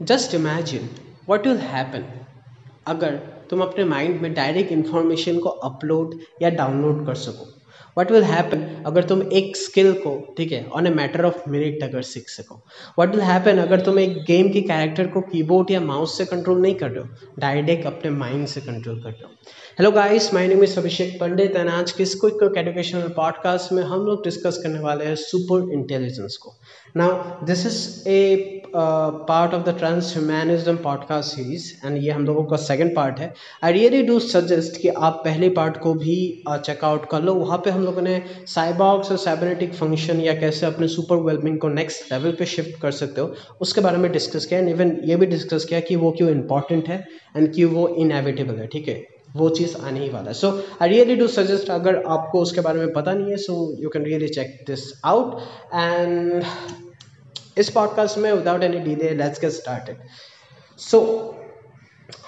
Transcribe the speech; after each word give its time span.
Just 0.00 0.34
imagine 0.34 0.88
what 1.28 1.46
will 1.46 1.56
happen 1.56 2.04
अगर 2.86 3.16
तुम 3.50 3.60
अपने 3.60 3.84
माइंड 3.84 4.20
में 4.20 4.32
डायरेक्ट 4.34 4.72
इन्फॉर्मेशन 4.72 5.38
को 5.38 5.48
अपलोड 5.48 6.14
या 6.42 6.50
डाउनलोड 6.50 7.06
कर 7.06 7.14
सको। 7.14 7.46
वट 7.98 8.10
विल 8.12 8.22
हैपन 8.22 8.62
अगर 8.86 9.04
तुम 9.04 9.22
एक 9.22 9.56
स्किल 9.56 9.92
को, 9.92 10.34
ठीक 10.36 10.52
है 10.52 10.64
on 10.66 10.86
a 10.86 10.90
matter 10.90 11.24
of 11.24 11.48
minute 11.50 11.82
अगर 11.82 12.02
सीख 12.02 12.28
सको। 12.28 12.60
वट 12.98 13.10
विल 13.10 13.20
हैपन 13.20 13.58
अगर 13.58 13.80
तुम 13.80 13.98
एक 13.98 14.16
गेम 14.24 14.48
की 14.48 14.62
कैरेक्टर 14.62 15.06
को 15.06 15.20
कीबोर्ड 15.20 15.70
या 15.70 15.80
माउस 15.80 16.16
से 16.18 16.24
कंट्रोल 16.24 16.60
नहीं 16.60 16.74
कर 16.74 16.90
रहे 16.90 17.04
हो 17.04 17.36
डायरेक्ट 17.38 17.86
अपने 17.86 18.10
माइंड 18.10 18.46
से 18.46 18.60
कंट्रोल 18.60 19.02
कर 19.02 19.10
रहे 19.10 19.22
हो। 19.22 19.30
Hello 19.78 19.90
guys 19.90 20.32
my 20.34 20.48
name 20.48 20.64
is 20.64 20.78
Abhishek 20.78 21.20
Pandit 21.20 21.56
and 21.56 21.68
आज 21.68 21.92
के 21.92 22.02
इस 22.02 22.14
क्विक 22.14 22.56
एजुकेशनल 22.58 23.08
पॉडकास्ट 23.16 23.72
में 23.72 23.82
हम 23.82 24.06
लोग 24.06 24.24
डिस्कस 24.24 24.60
करने 24.62 24.78
वाले 24.78 25.04
हैं 25.04 25.14
सुपर 25.14 25.72
इंटेलिजेंस 25.72 26.36
को। 26.36 26.56
Now 26.96 27.44
this 27.46 27.66
is 27.66 28.08
a 28.08 28.56
part 28.74 29.54
of 29.54 29.62
the 29.64 29.76
transhumanism 30.16 30.76
podcast 30.76 31.34
series 31.36 31.86
and 31.86 31.96
ये 32.02 32.10
हम 32.10 32.24
लोगों 32.24 32.44
का 32.44 32.56
सेकंड 32.56 32.94
पार्ट 32.96 33.18
है। 33.20 33.32
आई 33.64 33.72
रियली 33.72 34.02
डू 34.02 34.18
सजेस्ट 34.18 34.80
कि 34.82 34.88
आप 34.88 35.20
पहले 35.24 35.48
पार्ट 35.50 35.76
को 35.76 35.92
भी 35.94 36.16
चेकआउट 36.48 37.02
uh, 37.02 37.10
कर 37.10 37.22
लो। 37.22 37.34
वहाँ 37.34 37.58
पे 37.58 37.70
हम 37.70 37.84
लोगों 37.84 38.02
ने 38.02 38.22
साइबॉक्स 38.46 39.10
और 39.10 39.16
साइबरनेटिक 39.18 39.74
फ़ंक्शन 39.74 40.20
या 40.20 40.34
कैसे 40.40 40.66
अपने 40.66 40.88
सुपर 40.88 41.22
वेलबिंग 41.26 41.58
को 41.58 41.68
नेक्स्ट 41.68 42.12
लेवल 42.12 42.32
पे 42.38 42.46
शिफ्ट 42.46 42.80
कर 42.82 42.90
सकते 42.92 43.20
हो 43.20 43.34
उसके 43.60 43.80
बारे 43.80 43.98
में 43.98 44.10
डिस्कस 44.12 44.46
किया 44.46 44.60
एंड 44.60 44.68
इवन 44.68 44.96
ये 45.04 45.16
भी 45.16 45.26
डिस्कस 45.26 45.64
किया 45.64 45.80
कि 45.80 45.96
वो 45.96 46.10
क्यों 46.10 46.30
इंपॉर्टेंट 46.30 46.88
है 46.88 47.04
एंड 47.36 47.52
क्यों 47.54 47.72
वो 47.72 47.88
इनएविटेबल 47.96 48.54
है 48.54 48.66
ठीक 48.66 48.88
है? 48.88 49.02
वो 49.36 49.48
चीज़ 49.48 49.76
आने 49.76 50.00
ही 50.00 50.08
वाला 50.10 50.28
है। 50.28 50.34
So 50.34 50.50
I 50.82 50.88
really 50.88 51.16
do 51.16 51.26
suggest 51.28 51.70
अगर 51.70 52.02
आपको 52.08 52.40
उसके 52.42 52.60
बारे 52.60 52.78
में 52.78 52.92
पता 52.92 53.12
नहीं 53.14 53.30
है 53.30 53.36
so 53.36 53.76
you 53.80 53.88
can 53.88 54.04
really 54.04 54.28
check 54.28 54.64
this 54.66 54.92
out 55.04 55.40
and 55.74 56.42
इस 57.58 57.70
पॉडकास्ट 57.70 58.18
में 58.18 58.32
without 58.32 58.62
any 58.62 58.78
delay 58.78 59.10
let's 59.14 59.40
get 59.40 59.50
started 59.50 59.96
so 60.78 61.00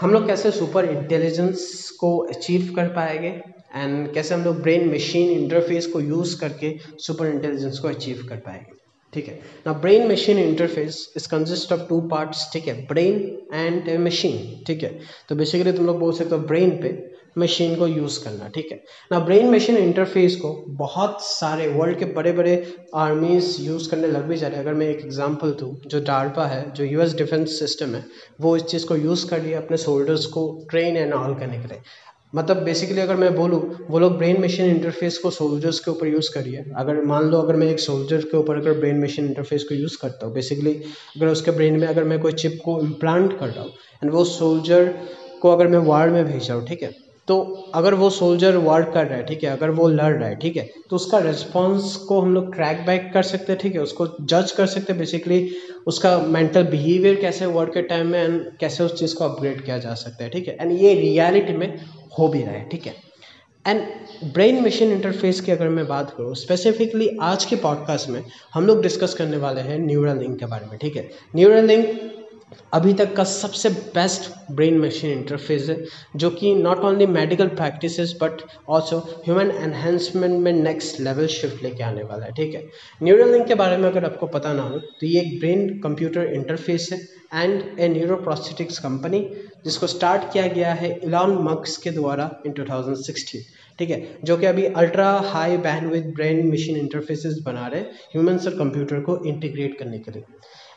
हम 0.01 0.11
लोग 0.11 0.27
कैसे 0.27 0.51
सुपर 0.51 0.84
इंटेलिजेंस 0.84 1.91
को 2.00 2.19
अचीव 2.19 2.73
कर 2.77 2.89
पाएँगे 2.89 3.28
एंड 3.77 4.12
कैसे 4.14 4.34
हम 4.34 4.45
लोग 4.45 4.61
ब्रेन 4.62 4.95
मशीन 4.95 5.30
इंटरफेस 5.30 5.86
को 5.86 6.00
यूज़ 6.00 6.41
करके 6.41 6.78
सुपर 6.98 7.27
इंटेलिजेंस 7.27 7.78
को 7.78 7.89
अचीव 7.89 8.27
कर 8.28 8.36
पाएँगे? 8.36 8.81
ठीक 9.12 9.28
है? 9.28 9.41
ना 9.66 9.72
brain 9.72 10.10
machine 10.12 10.38
interface 10.38 11.12
is 11.16 11.28
consist 11.28 11.72
of 11.72 11.80
two 11.88 12.00
parts 12.00 12.50
ठीक 12.52 12.68
है? 12.68 12.74
ब्रेन 12.86 13.38
एंड 13.55 14.00
मशीन 14.00 14.64
ठीक 14.66 14.82
है? 14.82 14.98
तो 15.28 15.34
बेसिकली 15.34 15.72
तुम 15.72 15.86
लोग 15.86 15.98
बोल 15.98 16.12
सकते 16.12 16.34
हो 16.34 16.41
ब्रेन 16.42 16.70
पे 16.70 17.12
मशीन 17.38 17.74
को 17.77 17.86
यूज़ 17.86 18.24
करना, 18.24 18.48
ठीक 18.48 18.72
है? 18.72 18.83
ना 19.12 19.18
ब्रेन 19.18 19.50
मशीन 19.50 19.77
इंटरफेस 19.77 20.36
को 20.36 20.64
बहुत 20.68 21.18
सारे 21.22 21.68
वर्ल्ड 21.68 21.98
के 21.98 22.05
बड़े 22.05 22.33
बड़े 22.33 22.74
आर्मीज 22.94 23.56
यूज़ 23.60 23.90
करने 23.90 24.06
लग 24.06 24.22
भी 24.22 24.36
जा 24.36 24.46
रहे 24.46 24.56
हैं। 24.56 24.64
अगर 24.64 24.74
मैं 24.74 24.88
एक 24.88 25.05
एग्जांपल 25.05 25.50
दूँ, 25.50 25.74
जो 25.86 26.00
डार्पा 26.00 26.46
है, 26.46 26.70
जो 26.72 26.84
यूएस 26.84 27.14
डिफेंस 27.14 27.58
सिस्टम 27.58 27.94
है, 27.94 28.05
वो 28.40 28.56
इस 28.56 28.62
चीज़ 28.62 28.86
को 28.86 28.96
यूज़ 28.96 29.28
कर 29.30 29.40
है 29.40 29.55
अपने 29.55 29.77
सोल्डर्स 29.77 30.27
को 30.27 30.66
ट्रेन 30.70 30.96
एंड 30.96 31.12
ऑल 31.12 31.34
करने 31.34 31.58
के 31.58 31.68
लिए। 31.68 31.80
मतलब 32.33 32.62
बेसिकली 32.64 33.00
अगर 33.00 33.16
मैं 33.16 33.34
बोलूँ, 33.34 33.61
वो 33.91 33.98
लोग 33.98 34.16
ब्रेन 34.19 34.41
मशीन 34.42 34.66
इंटरफेस 34.66 35.19
को 35.19 35.30
सोल्जर्स 35.30 35.80
के 35.80 35.91
ऊपर 35.91 36.06
यूज़ 36.08 36.30
करिए। 36.34 36.64
अगर 36.78 37.02
मान 37.06 37.24
लो 37.30 37.39
अगर 37.39 37.56
मैं 37.56 37.66
एक 37.69 37.80
सोल्जर 37.80 38.20
के 38.24 38.36
ऊपर 38.36 38.56
अगर 38.56 38.78
ब्रेन 38.80 39.02
मशीन 39.02 39.27
इंटरफेस 39.27 39.64
को 39.69 39.74
यूज़ 39.74 39.97
करता 40.02 40.27
हूँ 40.27 40.34
बेसिकली 40.34 40.74
अगर 41.16 41.27
उसके 41.28 41.50
ब्रेन 41.52 41.78
में 41.80 41.86
अगर 41.89 42.05
मैं 42.05 42.20
कोई 42.20 42.33
चिप 42.44 42.58
को 42.64 42.80
इम्प्लांट 42.83 43.39
कर 43.39 43.48
रहा 43.48 43.64
हूँ 43.64 43.72
एंड 44.02 44.12
वो 44.12 44.24
सोल्जर 44.27 44.89
को 45.42 45.50
अगर 45.50 45.69
मैं 45.69 45.78
वार्ड 45.86 46.12
में 46.12 46.24
भेज 46.24 46.48
रहा 46.48 46.58
हूँ, 46.58 46.66
ठीक 46.66 46.83
है? 46.83 46.92
तो 47.28 47.41
अगर 47.75 47.95
वो 47.95 48.09
सोल्जर 48.11 48.56
वर्क 48.56 48.91
कर 48.95 49.06
रहा 49.06 49.19
है, 49.19 49.25
ठीक 49.27 49.42
है, 49.45 49.51
अगर 49.51 49.70
वो 49.70 49.89
लड़ 49.89 50.12
रहा 50.12 50.28
है, 50.28 50.37
ठीक 50.37 50.56
है 50.56 50.69
तो 50.91 50.97
उसका 50.97 51.19
रिस्पॉन्स 51.19 51.95
को 51.98 52.20
हम 52.20 52.34
लोग 52.34 52.55
ट्रैक 52.55 52.84
बैक 52.87 53.11
कर 53.14 53.23
सकते 53.23 53.53
हैं, 53.53 53.61
ठीक 53.61 53.75
है, 53.75 53.81
उसको 53.81 54.06
जज 54.23 54.53
कर 54.53 54.67
सकते 54.67 54.92
हैं 54.92 54.98
बेसिकली 54.98 55.48
उसका 55.87 56.17
मेंटल 56.19 56.64
बिहेवियर 56.67 57.20
कैसे 57.20 57.47
वर्क 57.48 57.73
के 57.75 57.83
टाइम 57.83 58.06
में 58.06 58.23
एंड 58.23 58.42
कैसे 58.61 58.84
उस 58.84 58.98
चीज़ 58.98 59.14
को 59.17 59.25
अपग्रेड 59.25 59.64
किया 59.64 59.79
जा 59.79 59.95
सकता 59.95 60.25
है, 60.25 60.31
ठीक 60.31 60.48
है 60.48 60.56
एंड 60.61 60.73
ये 60.73 60.95
रियलिटी 60.95 61.53
में 61.53 61.81
हो 62.19 62.29
भी 62.29 62.42
रहा 62.42 62.53
है, 62.53 62.69
ठीक 62.69 62.87
है 62.87 62.95
एंड 63.64 64.33
ब्रेन 64.33 64.61
मशीन 64.62 64.91
इंटरफेस 64.92 65.41
की 65.41 65.52
अगर 65.52 65.69
मैं 65.69 65.86
बात 65.89 66.11
करूँ 66.17 66.35
स्पेसिफिकली 66.35 67.08
आज 67.23 67.45
के 67.45 67.57
पॉडकास्ट 67.57 68.08
में 68.08 68.23
हम 68.55 68.67
लोग 68.67 68.83
डिस्कस 68.83 69.14
करने 69.14 69.36
वाले 69.36 69.61
हैं 69.61 69.79
न्यूरल 69.79 70.19
लिंक 70.19 70.39
के 70.39 70.46
बारे 70.46 70.67
में, 70.67 70.79
ठीक 70.79 70.96
है 70.96 71.08
न्यूरल 71.36 71.67
लिंक 71.67 72.21
अभी 72.73 72.92
तक 72.92 73.14
का 73.17 73.24
सबसे 73.24 73.68
बेस्ट 73.95 74.30
ब्रेन 74.52 74.79
मशीन 74.79 75.11
इंटरफेस 75.11 75.68
है, 75.68 75.77
जो 76.17 76.30
कि 76.30 76.55
not 76.55 76.79
only 76.80 77.07
medical 77.08 77.48
practice 77.51 78.13
but 78.23 78.42
also 78.68 78.98
human 79.27 79.51
enhancement 79.63 80.39
में 80.42 80.52
नेक्स्ट 80.52 81.01
लेवल 81.01 81.27
शिफ्ट 81.29 81.63
लेके 81.63 81.83
आने 81.83 82.02
वाला 82.02 82.24
है, 82.24 82.33
ठीक 82.33 82.55
है? 82.55 82.67
न्यूरल 83.02 83.33
लिंक 83.33 83.46
के 83.46 83.55
बारे 83.55 83.77
में 83.77 83.89
अगर 83.90 84.05
आपको 84.05 84.27
पता 84.29 84.52
ना 84.52 84.63
हो 84.63 84.79
तो 84.79 85.07
ये 85.07 85.20
एक 85.20 85.39
ब्रेन 85.40 85.68
कंप्यूटर 85.80 86.33
इंटरफेस 86.35 86.89
है 86.92 87.01
एंड 87.35 87.80
ए 87.80 87.89
न्यूरोप्रोस्थेटिक्स 87.89 88.79
कंपनी 88.79 89.20
जिसको 89.64 89.86
स्टार्ट 89.86 90.33
किया 90.33 90.46
गया 90.46 90.73
है 90.74 90.90
इलॉन 91.05 91.36
मक्स 91.42 91.77
के 91.77 91.90
द्वारा 91.90 92.30
इन 92.46 92.52
2016 92.52 93.45
ठीक 93.79 93.90
है? 93.90 94.01
जो 94.24 94.36
कि 94.36 94.46
अभी 94.46 94.64
ultra 94.64 95.11
high 95.27 95.57
bandwidth 95.92 96.13
brain 96.17 96.46
machine 96.52 96.77
interfaces 96.77 97.39
बना 97.42 97.67
रहे 97.67 97.80
ह्यूमन 97.80 98.39
और 98.39 98.58
कंप्यूटर 98.58 99.01
को 99.01 99.17
इंटीग्रेट 99.24 99.79
करने 99.79 99.98
के 99.98 100.11
लिए। 100.11 100.24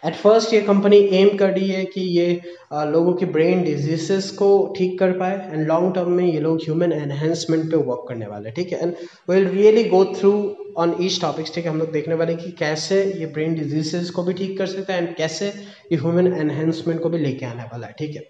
एट 0.03 0.16
फ़र्स्ट 0.16 0.53
ये 0.53 0.59
कंपनी 0.61 0.97
एम 1.17 1.35
कर 1.38 1.50
रही 1.50 1.69
है 1.69 1.83
कि 1.85 2.01
ये 2.01 2.41
आ, 2.73 2.83
लोगों 2.85 3.13
की 3.13 3.25
ब्रेन 3.25 3.63
डिजीजेस 3.63 4.29
को 4.31 4.50
ठीक 4.78 4.97
कर 5.00 5.11
पाए 5.19 5.35
एंड 5.51 5.67
लॉन्ग 5.67 5.94
टर्म 5.95 6.11
में 6.11 6.25
ये 6.25 6.39
लोग 6.39 6.59
ह्यूमन 6.63 6.91
एनहेंसमेंट 6.94 7.69
पे 7.72 7.78
वर्क 7.78 8.06
करने 8.09 8.28
वाले 8.28 8.51
ठीक 8.51 8.72
है? 8.72 8.79
And 8.79 8.94
will 9.29 9.47
really 9.47 9.83
go 9.89 10.03
through 10.16 10.33
on 10.78 10.95
each 11.01 11.22
topics 11.22 11.56
ठीक 11.56 11.66
है? 11.66 11.72
हम 11.72 11.79
लोग 11.79 11.91
देखने 11.91 12.16
वाले 12.16 12.35
कि 12.35 12.51
कैसे 12.59 13.03
ये 13.19 13.25
ब्रेन 13.33 13.56
डिजीजेस 13.56 14.09
को 14.09 14.23
भी 14.23 14.33
ठीक 14.33 14.57
कर 14.57 14.66
सकता 14.67 14.94
है 14.94 15.06
एंड 15.06 15.16
कैसे 15.16 15.47
ये 15.47 15.95
ह्यूमन 15.95 16.33
एनहेंसमेंट 16.33 17.01
को 17.01 17.09
भी 17.09 17.17
लेके 17.17 17.45
आने 17.45 17.63
वाला 17.63 17.88
है 17.88 17.94
ठीक 18.00 18.16
है? 18.16 18.23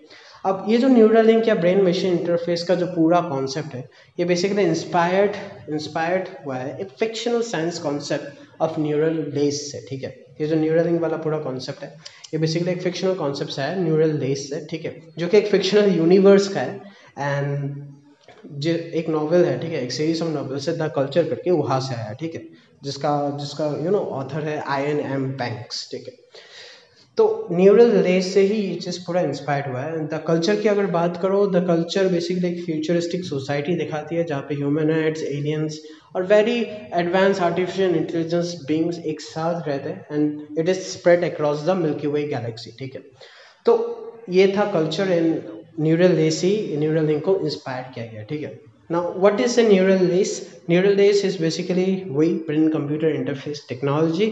अब 0.46 0.66
ये 0.70 0.78
जो 0.78 0.88
न्यूरल 0.88 1.26
लिंक 1.26 1.48
या 1.48 1.54
ब्रेन 1.56 1.82
मशीन 1.84 2.18
इंटरफेस 2.18 2.64
का 2.64 2.76
जो 2.76 2.86
पूरा 2.86 3.22
कॉन्सेप्ट 3.22 3.74
है 3.76 3.84
ये 4.20 4.26
बेसिकली 4.26 4.64
इंस्पायर्ड 4.64 5.72
इंस्पायर्ड 5.74 6.28
हुआ 6.46 6.56
है 6.56 6.78
एक 6.82 6.90
fictional 7.00 7.42
science 7.42 7.80
concept 7.80 8.45
of 8.62 8.80
neural 8.80 9.32
lace 9.34 9.72
से, 9.72 9.86
ठीक 9.90 10.04
है? 10.04 10.10
ये 10.42 10.48
जो 10.48 10.56
न्यूरल 10.56 10.86
लिंक 10.86 11.02
वाला 11.02 11.18
पूरा 11.18 11.38
कॉन्सेप्ट 11.40 11.84
है, 11.84 11.96
ये 12.34 12.38
बेसिकली 12.40 12.72
एक 12.72 12.82
फिक्शनल 12.82 13.14
कॉन्सेप्ट 13.14 13.60
है 13.60 13.84
न्यूरल 13.84 14.18
लेस 14.20 14.50
से, 14.50 14.66
ठीक 14.66 14.86
है? 14.86 14.96
जो 15.18 15.28
कि 15.28 15.38
एक 15.38 15.48
फिक्शनल 15.48 15.96
यूनिवर्स 15.98 16.48
का 16.48 16.62
है 16.62 16.82
एंड 17.20 17.84
जो 18.46 18.72
एक 18.72 19.10
नॉवल 19.10 19.46
है, 19.46 19.60
ठीक 19.60 19.72
है? 19.72 19.84
एक 19.84 19.92
सीरीज़ 19.92 20.24
ऑफ़ 20.24 20.30
नॉवल 20.30 20.58
से 20.58 20.72
द 20.72 20.92
कल्चर 20.96 21.30
करके 21.30 21.52
वहाँ 21.52 21.80
से 21.80 21.96
आया, 21.96 22.14
ठीक 22.14 22.36
है? 22.36 22.42
जिसका 22.84 23.38
जिसका 23.40 23.66
यू 23.86 23.92
नो 23.92 23.98
ऑथर 23.98 24.44
है 24.44 24.62
आई 24.68 24.84
एन 24.84 25.00
एम 25.00 25.32
बैंक्स 25.38 25.90
ठीक 25.92 26.08
है? 26.08 26.14
तो 27.18 27.48
न्यूरल 27.52 27.92
रेस 27.92 28.34
से 28.34 28.42
ही 28.42 28.56
ये 28.56 28.76
चीज़ 28.76 29.00
पूरा 29.06 29.22
इंस्पायर्ड 29.22 29.68
हुआ 29.68 29.82
है 29.82 30.08
द 30.08 30.24
कल्चर 30.28 30.56
की 30.62 30.70
अगर 30.70 30.86
बात 30.86 31.20
करो 31.22 31.46
द 31.48 31.66
कल्चर 31.68 32.08
बेसिकली 32.08 32.48
एक 32.48 32.66
फ्यूचरिस्टिक 32.66 33.24
सोसाइटी 33.26 33.76
दिखाती 33.76 34.16
है, 34.16 34.24
जहाँ 34.24 34.42
पे 34.42 34.56
ह्यूमनइड्स 34.56 35.24
एलियंस 35.24 35.80
और 36.16 36.24
very 36.24 36.60
advance 36.94 37.42
artificial 37.42 37.96
intelligence 37.96 38.56
beings 38.68 39.00
एक 39.00 39.22
साथ 39.22 39.68
रहते 39.68 39.90
हैं 39.90 40.06
and 40.12 40.60
it 40.60 40.70
is 40.70 40.80
spread 40.80 41.24
across 41.24 41.66
the 41.66 41.70
Milky 41.78 42.08
Way 42.08 42.24
galaxy 42.28 42.72
ठीक 42.80 42.96
है? 42.96 43.02
तो 43.66 43.74
ये 44.30 44.54
था 44.58 44.72
कल्चर 44.72 45.12
इन 45.12 45.42
न्यूरल 45.80 46.12
लेस 46.12 46.42
ही 46.44 46.78
न्यूरल 46.78 47.06
लिंक 47.06 47.24
को 47.26 47.40
इंस्पायर 47.40 47.92
किया 47.96 48.06
गया 48.06 48.24
ठीक 48.24 48.44
है? 48.44 48.60
Now, 48.90 49.00
what 49.22 49.40
is 49.40 49.54
a 49.58 49.64
neural 49.68 50.02
lace? 50.10 50.32
Neural 50.70 50.92
lace 50.98 51.22
is 51.28 51.38
basically 51.44 51.86
वही 52.18 52.34
brain 52.50 52.68
कंप्यूटर 52.74 53.16
इंटरफेस 53.16 53.66
टेक्नोलॉजी 53.70 54.28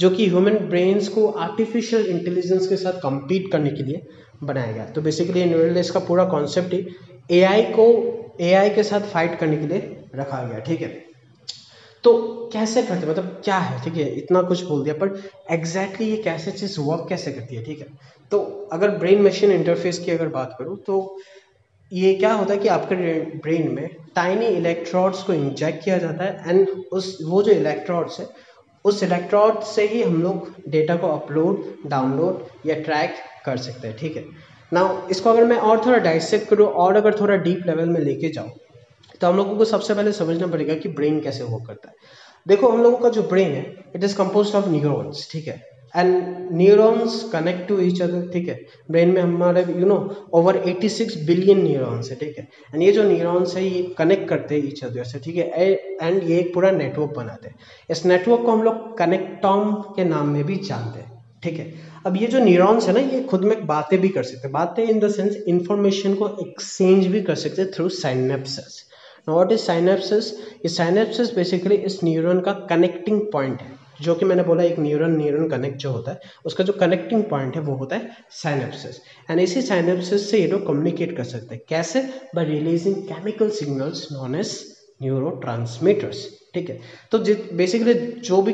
जो 0.00 0.10
कि 0.10 0.28
ह्यूमन 0.28 0.54
ब्रेन्स 0.68 1.08
को 1.08 1.26
आर्टिफिशियल 1.46 2.06
इंटेलिजेंस 2.06 2.68
के 2.68 2.76
साथ 2.76 3.00
compete 3.06 3.50
करने 3.52 3.70
के 3.70 3.82
लिए 3.82 4.00
बनाया 4.42 4.72
गया। 4.72 4.84
तो 4.84 5.02
बेसिकली 5.02 5.44
न्यूरल 5.44 5.74
लेस 5.74 5.90
का 5.90 6.00
पूरा 6.00 6.24
कॉन्सेप्ट 6.24 6.72
ही 6.74 6.86
एआई 7.38 7.62
को 7.78 7.86
एआई 8.40 8.70
के 8.70 8.82
साथ 8.82 9.00
फाइट 9.00 9.38
करने 9.38 9.56
के 9.56 9.66
लिए 9.66 9.96
रखा 10.14 10.42
गया 10.48 10.58
ठीक 10.58 10.80
है? 10.80 11.07
तो 12.04 12.50
कैसे 12.52 12.82
करते 12.82 13.06
मतलब 13.06 13.40
क्या 13.44 13.56
है? 13.58 13.80
ठीक 13.84 13.94
है, 13.94 14.08
इतना 14.16 14.42
कुछ 14.42 14.62
बोल 14.64 14.82
दिया, 14.84 14.94
पर 14.96 15.08
एग्जैक्टली 15.50 16.06
exactly 16.06 16.08
ये 16.08 16.22
कैसे 16.22 16.50
चीज़ 16.52 16.78
वर्क 16.80 17.06
कैसे 17.08 17.32
करती 17.32 17.56
है? 17.56 17.64
ठीक 17.64 17.80
है 17.80 17.86
तो 18.32 18.38
अगर 18.72 18.90
ब्रेन 18.98 19.22
मशीन 19.22 19.52
इंटरफेस 19.52 19.98
की 19.98 20.10
अगर 20.10 20.28
बात 20.30 20.54
करूँ 20.58 20.76
तो 20.86 21.18
ये 21.92 22.14
क्या 22.14 22.32
होता 22.32 22.52
है 22.52 22.58
कि 22.60 22.68
आपके 22.68 22.94
ब्रेन 23.38 23.70
में 23.74 23.88
टाइनी 24.16 24.46
इलेक्ट्रॉड्स 24.46 25.22
को 25.22 25.32
इंजेक्ट 25.34 25.84
किया 25.84 25.98
जाता 25.98 26.24
है 26.24 26.48
एंड 26.48 26.68
उस, 26.68 27.18
वो 27.22 27.42
जो 27.42 27.52
इलेक्ट्रॉड्स 27.52 28.18
है, 28.20 28.26
उस 28.84 29.02
इलेक्ट्रॉड 29.02 29.60
से 29.64 29.86
ही 29.88 30.02
हम 30.02 30.22
लोग 30.22 30.52
डेटा 30.68 30.96
को 30.96 31.08
अपलोड 31.08 31.64
डाउनलोड 31.86 32.44
या 32.66 32.74
ट्रैक 32.80 33.14
कर 33.46 33.56
सकते 33.58 33.88
हैं। 33.88 33.96
ठीक 33.96 34.16
है 34.16 34.24
ना 34.72 34.82
इसको 35.10 35.30
अगर 35.30 35.44
मैं 35.44 35.56
और 35.58 35.84
थोड़ा 35.86 35.98
डाइसेक्ट 35.98 36.48
करूँ, 36.48 36.66
और 36.66 36.96
अगर 36.96 37.20
थोड़ा 37.20 37.36
डीप 37.36 37.66
लेवल 37.66 37.88
में 37.88 38.00
लेके 38.00 38.28
जाऊँ 38.30 38.50
तो 39.20 39.26
हम 39.26 39.36
लोगों 39.36 39.56
को 39.56 39.64
सबसे 39.64 39.94
पहले 39.94 40.12
समझना 40.12 40.46
पड़ेगा 40.46 40.74
कि 40.74 40.88
ब्रेन 40.90 41.20
कैसे 41.20 41.44
वर्क 41.44 41.66
करता 41.66 41.88
है। 41.88 41.94
देखो, 42.46 42.68
हम 42.68 42.82
लोगों 42.82 42.98
का 42.98 43.08
जो 43.08 43.22
ब्रेन 43.24 43.50
है 43.52 43.74
it 43.96 44.04
is 44.04 44.16
compose 44.16 44.54
of 44.54 44.68
neurons 44.68 45.28
ठीक 45.32 45.48
है? 45.48 45.62
And 45.96 46.48
neurons 46.52 47.22
connect 47.32 47.66
to 47.68 47.78
each 47.80 48.00
other 48.02 48.28
ठीक 48.32 48.48
है? 48.48 48.58
ब्रेन 48.90 49.10
में 49.10 49.20
हमारे 49.22 49.64
you 49.70 49.86
know 49.86 49.96
over 50.34 50.56
86 50.66 51.16
billion 51.26 51.62
neurons 51.62 52.10
है, 52.10 52.16
ठीक 52.16 52.38
है? 52.38 52.48
एंड 52.74 52.82
ये 52.82 52.90
जो 52.92 53.02
न्यूरॉन्स 53.02 53.56
है, 53.56 53.64
ये 53.64 53.82
कनेक्ट 53.98 54.28
करते 54.28 54.54
हैं 54.54 54.68
ईच 54.68 54.84
अदर 54.84 55.04
से, 55.04 55.18
ठीक 55.18 55.36
है? 55.36 55.44
एंड 56.02 56.22
ये 56.22 56.38
एक 56.38 56.52
पूरा 56.54 56.70
नेटवर्क 56.70 57.14
बनाते 57.16 57.48
हैं। 57.48 57.56
इस 57.90 58.04
नेटवर्क 58.06 58.42
को 58.44 58.52
हम 58.52 58.62
लोग 58.62 58.96
कनेक्टॉम 58.98 59.72
के 59.96 60.04
नाम 60.04 60.28
में 60.28 60.44
भी 60.44 60.56
जानते 60.58 61.00
हैं, 61.00 61.22
ठीक 61.42 61.58
है? 61.58 61.72
अब 62.06 62.16
ये 62.16 62.26
जो 62.26 62.38
न्यूरॉन्स 62.40 62.88
है 62.88 62.94
ना, 62.94 63.00
ये 63.00 63.22
खुद 63.22 63.44
में 63.44 63.66
बातें 63.66 63.98
भी 64.00 64.08
कर 64.08 64.22
सकते 64.22 64.46
हैं। 64.46 64.52
बातें 64.52 64.82
इन 64.84 64.98
द 65.00 65.10
सेंस 65.10 65.36
इंफॉर्मेशन 65.48 66.14
को 66.14 66.28
एक्सचेंज 66.40 67.06
भी 67.06 67.22
कर 67.22 67.34
सकते 67.36 67.64
through 67.66 67.88
synapsis 67.96 68.84
what 69.28 69.52
is 69.52 69.60
synapsis 69.60 70.32
ये 70.38 70.68
साइनेप्सिस 70.68 71.34
बेसिकली 71.34 71.74
इस 71.74 71.98
न्यूरॉन 72.04 72.40
का 72.40 72.52
कनेक्टिंग 72.70 73.20
पॉइंट 73.32 73.60
है, 73.60 73.76
जो 74.00 74.14
कि 74.14 74.24
मैंने 74.24 74.42
बोला 74.42 74.62
एक 74.62 74.78
न्यूरॉन 74.78 75.16
न्यूरॉन 75.16 75.48
कनेक्ट 75.48 75.76
जो 75.76 75.90
होता 75.90 76.12
है, 76.12 76.20
उसका 76.44 76.64
जो 76.64 76.72
कनेक्टिंग 76.72 77.22
पॉइंट 77.24 77.56
है 77.56 77.62
वो 77.62 77.74
होता 77.74 77.96
है 77.96 78.10
साइनेप्सिस 78.32 79.00
एंड 79.30 79.40
इसी 79.40 79.62
साइनेप्सिस 79.62 80.30
से 80.30 80.38
ये 80.38 80.46
लोग 80.46 80.66
कम्युनिकेट 80.66 81.16
कर 81.16 81.24
सकते 81.24 81.54
हैं. 81.54 81.62
कैसे? 81.68 82.02
By 82.34 82.44
releasing 82.44 82.96
chemical 83.04 83.50
signals 83.50 84.08
known 84.12 84.34
as 84.34 84.56
neuro 85.02 85.30
ठीक 86.54 86.68
है? 86.70 86.80
तो 87.12 87.18
बेसिकली 87.56 87.94
जो 88.24 88.40
भी 88.42 88.52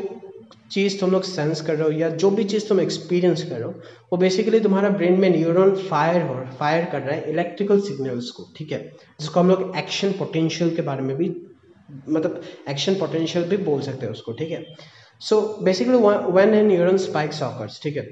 चीज़ 0.75 0.99
तुम 1.01 1.11
लोग 1.11 1.23
सेंस 1.23 1.61
कर 1.61 1.75
रहे 1.75 1.85
हो 1.85 1.99
या 1.99 2.09
जो 2.23 2.31
भी 2.31 2.45
चीज़ 2.45 2.69
तुम 2.69 2.81
एक्सपीरियंस 2.81 3.43
कर 3.43 3.55
रहे 3.55 3.63
हो, 3.63 3.71
वो 4.13 4.17
बेसिकली 4.19 4.61
तुम्हारा 4.61 4.89
ब्रेन 4.91 5.21
में 5.21 5.29
न्यूरॉन 5.31 5.75
फायर 5.77 6.23
हो 6.23 6.35
फायर 6.59 6.85
कर 6.85 7.03
रहा 7.03 7.15
है 7.15 7.31
इलेक्ट्रिकल 7.31 7.81
सिग्नल्स 7.81 8.31
को, 8.31 8.47
ठीक 8.57 8.73
है? 8.73 8.79
जिसको 9.21 9.41
हम 9.41 9.49
लोग 9.49 9.77
एक्शन 9.77 10.13
पोटेंशियल 10.13 10.75
के 10.77 10.83
बारे 10.83 11.03
में 11.03 11.17
भी 11.17 11.29
मतलब 12.09 12.43
एक्शन 12.69 12.95
पोटेंशियल 12.95 13.45
भी 13.45 13.57
बोल 13.57 13.81
सकते 13.81 14.07
हैं 14.07 14.13
उसको, 14.13 14.33
ठीक 14.33 14.51
है? 14.51 14.65
So 15.21 15.41
basically 15.63 15.97
one 15.97 16.55
an 16.55 16.67
neuron 16.67 16.97
spikes 16.99 17.43
occurs 17.43 17.81
ठीक 17.83 17.97
है? 17.97 18.07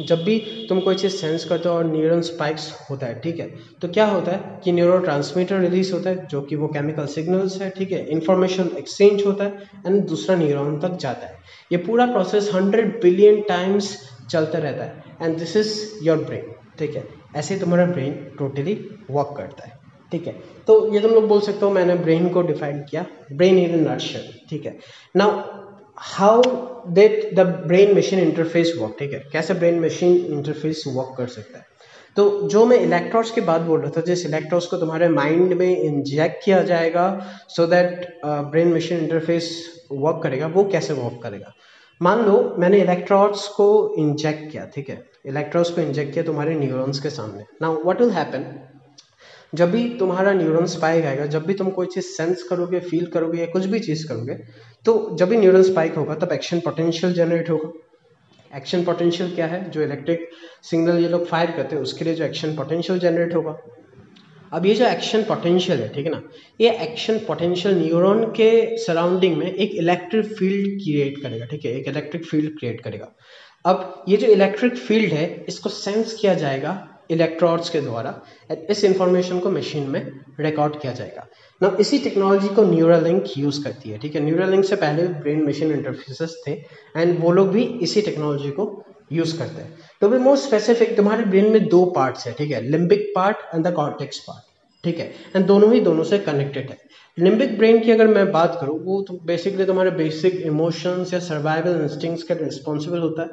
जब 0.00 0.22
भी 0.24 0.38
तुम 0.68 0.80
कोई 0.80 0.94
चीज़ 0.94 1.12
सेंस 1.12 1.44
करते 1.44 1.68
हो 1.68 1.74
और 1.74 1.86
न्यूरॉन 1.86 2.20
स्पाइक्स 2.22 2.70
होता 2.90 3.06
है, 3.06 3.20
ठीक 3.20 3.38
है 3.40 3.48
तो 3.82 3.88
क्या 3.88 4.06
होता 4.06 4.32
है 4.32 4.60
कि 4.64 4.72
न्यूरो 4.72 4.98
ट्रांसमीटर 4.98 5.60
रिलीज़ 5.60 5.92
होता 5.92 6.10
है, 6.10 6.26
जो 6.26 6.40
कि 6.42 6.56
वो 6.56 6.68
केमिकल 6.68 7.06
सिग्नल्स 7.08 7.60
है, 7.62 7.70
ठीक 7.70 7.92
है, 7.92 8.04
इंफॉर्मेशन 8.08 8.70
एक्सचेंज 8.78 9.24
होता 9.26 9.44
है 9.44 9.68
एंड 9.86 10.02
दूसरा 10.08 10.36
न्यूरॉन 10.36 10.78
तक 10.80 10.96
जाता 10.98 11.26
है। 11.26 11.38
ये 11.70 11.78
पूरा 11.78 12.06
प्रोसेस 12.06 12.50
हंड्रेड 12.54 13.00
बिलियन 13.02 13.40
टाइम्स 13.48 13.96
चलता 14.30 14.58
रहता 14.58 14.84
है 14.84 15.04
and 15.22 15.38
this 15.38 15.56
is 15.56 16.04
your 16.04 16.18
brain, 16.18 16.52
ठीक 16.78 16.96
है, 16.96 17.04
ऐसे 17.36 17.58
तुम्हारा 17.58 17.86
ब्रेन 17.86 18.12
टोटली 18.38 18.74
वर्क 19.10 19.34
करता 19.36 19.66
है, 19.66 19.78
ठीक 20.12 20.26
है 20.26 20.32
तो 20.66 20.74
ये 20.94 21.00
तुम 21.00 21.10
लोग 21.10 21.26
बोल 21.28 21.40
सकते 21.40 21.64
हो 21.64 21.70
मैंने 21.72 21.94
ब्रेन 21.96 22.28
को 22.28 22.42
डिफाइन 22.44 22.82
किया, 22.90 23.04
ब्रेन 23.32 23.58
इज़ 23.58 23.72
इन 23.72 23.88
नर्शर 23.88 24.32
ठीक 24.50 24.66
है। 24.66 24.78
Now 25.16 25.64
how 25.98 26.42
that 26.92 27.34
the 27.34 27.40
brain 27.66 27.96
machine 27.96 28.18
interface 28.20 28.72
work 28.78 28.96
ठीक 28.98 29.12
है? 29.12 29.18
कैसे 29.32 29.54
ब्रेन 29.54 29.80
मशीन 29.80 30.16
इंटरफेस 30.34 30.82
वर्क 30.88 31.14
कर 31.18 31.26
सकता 31.26 31.58
है? 31.58 31.64
तो 32.16 32.48
जो 32.48 32.64
मैं 32.66 32.78
इलेक्ट्रॉड्स 32.80 33.30
की 33.30 33.40
बात 33.40 33.60
बोल 33.60 33.80
रहा 33.80 33.90
था, 33.96 34.00
जिस 34.00 34.24
इलेक्ट्रॉड्स 34.26 34.66
को 34.66 34.76
तुम्हारे 34.76 35.08
माइंड 35.08 35.52
में 35.52 35.80
इंजेक्ट 35.82 36.44
किया 36.44 36.62
जाएगा 36.62 37.06
so 37.48 37.66
that 37.66 38.06
brain 38.24 38.74
machine 38.74 38.98
interface 38.98 39.50
work 39.92 40.20
करेगा, 40.22 40.46
वो 40.46 40.64
कैसे 40.64 40.92
वर्क 40.92 41.20
करेगा? 41.22 41.52
मान 42.00 42.24
लो, 42.26 42.54
मैंने 42.58 42.80
इलेक्ट्रॉड्स 42.80 43.46
को 43.48 43.94
इंजेक्ट 43.98 44.50
किया, 44.52 44.64
ठीक 44.74 44.88
है? 44.88 45.02
इलेक्ट्रॉड्स 45.26 45.70
को 45.70 45.80
इंजेक्ट 45.80 46.12
किया 46.14 46.24
तुम्हारे 46.24 46.54
न्यूरॉन्स 46.54 47.00
के 47.00 47.10
सामने. 47.10 47.44
नाउ 47.62 47.82
व्हाट 47.82 48.00
विल 48.00 48.10
हैपन 48.10 48.44
जब 49.52 49.70
भी 49.70 49.88
तुम्हारा 49.98 50.32
न्यूरॉन 50.32 50.66
स्पाइक 50.66 51.04
आएगा, 51.04 51.26
जब 51.26 51.46
भी 51.46 51.54
तुम 51.54 51.70
कोई 51.70 51.86
चीज़ 51.86 52.04
सेंस 52.06 52.42
करोगे 52.42 52.80
फील 52.80 53.06
करोगे 53.06 53.40
या 53.40 53.46
कुछ 53.46 53.64
भी 53.64 53.78
चीज़ 53.80 54.06
करोगे 54.08 54.34
तो 54.84 55.16
जब 55.18 55.28
भी 55.28 55.36
न्यूरॉन 55.36 55.62
स्पाइक 55.62 55.94
होगा, 55.94 56.14
तब 56.14 56.32
एक्शन 56.32 56.60
पोटेंशियल 56.60 57.12
जनरेट 57.12 57.50
होगा। 57.50 58.56
एक्शन 58.56 58.84
पोटेंशियल 58.84 59.34
क्या 59.34 59.46
है? 59.46 59.68
जो 59.70 59.82
इलेक्ट्रिक 59.82 60.28
सिग्नल 60.62 60.98
ये 60.98 61.08
लोग 61.08 61.26
फायर 61.26 61.50
करते 61.50 61.76
हैं, 61.76 61.82
उसके 61.82 62.04
लिए 62.04 62.14
जो 62.14 62.24
एक्शन 62.24 62.54
पोटेंशियल 62.56 62.98
जनरेट 62.98 63.34
होगा। 63.34 63.56
अब 64.52 64.66
ये 64.66 64.74
जो 64.74 64.86
एक्शन 64.86 65.22
पोटेंशियल 65.22 65.80
है, 65.80 65.88
ठीक 65.88 66.06
है 66.06 66.10
ना? 66.12 66.20
ये 66.60 66.70
एक्शन 66.82 67.18
पोटेंशियल 67.18 67.74
न्यूरॉन 67.78 68.24
के 68.32 68.76
सराउंडिंग 68.76 69.36
में 69.36 69.46
एक 69.46 69.74
इलेक्ट्रिक 69.74 70.26
फ़ील्ड 70.28 70.78
क्रिएट 70.82 71.22
करेगा, 71.22 71.44
ठीक 71.44 71.64
है? 71.64 71.72
एक 71.72 71.88
इलेक्ट्रिक 71.88 72.24
फ़ील्ड 72.24 72.58
क्रिएट 72.58 72.80
करेगा। 72.80 73.12
अब 73.64 74.04
ये 74.08 74.16
जो 74.16 74.26
इलेक्ट्रिक 74.26 74.76
फ़ील्ड 74.76 75.12
है, 75.12 75.44
इसको 75.48 75.68
सेंस 75.70 76.14
किया 76.14 76.34
जाएगा 76.34 76.72
इलेक्ट्रॉड्स 77.10 77.70
के 77.70 77.80
द्वारा 77.80 78.20
इस 78.70 78.84
इंफॉर्मेशन 78.84 79.38
को 79.40 79.50
मशीन 79.50 79.88
में 79.90 80.00
रिकॉर्ड 80.40 80.80
किया 80.80 80.92
जाएगा। 80.92 81.26
ना 81.60 81.76
इसी 81.80 81.98
टेक्नोलॉजी 81.98 82.48
को 82.48 82.62
न्यूरालिंक 82.64 83.24
यूज़ 83.38 83.62
करती 83.64 83.90
है, 83.90 83.98
ठीक 83.98 84.14
है? 84.14 84.20
न्यूरालिंक 84.20 84.64
से 84.64 84.76
पहले 84.76 85.06
ब्रेन 85.20 85.46
मशीन 85.48 85.72
इंटरफेसेस 85.72 86.42
थे 86.46 86.52
एंड 86.96 87.18
वो 87.20 87.32
लोग 87.32 87.48
भी 87.48 87.62
इसी 87.82 88.02
टेक्नोलॉजी 88.02 88.50
को 88.50 88.82
यूज़ 89.12 89.38
करते 89.38 89.62
हैं। 89.62 89.78
तो 90.00 90.08
भी 90.08 90.18
मोस्ट 90.18 90.46
स्पेसिफिक 90.46 90.96
तुम्हारे 90.96 91.24
ब्रेन 91.24 91.52
में 91.52 91.66
दो 91.68 91.84
पार्ट्स 91.96 92.26
है, 92.26 92.32
ठीक 92.32 92.50
है? 92.50 92.60
Limbic 92.70 93.12
part 93.16 93.54
and 93.54 93.66
the 93.66 93.72
cortex 93.74 94.18
part 94.18 94.44
ठीक 94.86 94.98
है? 94.98 95.12
एंड 95.36 95.46
दोनों 95.46 95.72
ही 95.72 95.80
दोनों 95.82 96.04
से 96.04 96.18
कनेक्टेड 96.26 96.70
है। 96.70 96.84
लिम्बिक 97.18 97.56
ब्रेन 97.58 97.78
की 97.80 97.90
अगर 97.90 98.06
मैं 98.06 98.30
बात 98.32 98.58
करूँ, 98.60 98.78
वो 98.84 99.00
तो 99.02 99.14
बेसिकली 99.26 99.64
तुम्हारे 99.64 99.90
बेसिक 99.92 100.34
इमोशंस 100.46 101.12
या 101.14 101.20
सर्वाइवल 101.20 101.80
इंस्टिंग्स 101.82 102.22
के 102.22 102.34
रिस्पॉन्सिबल 102.34 102.98
होता 102.98 103.22
है। 103.22 103.28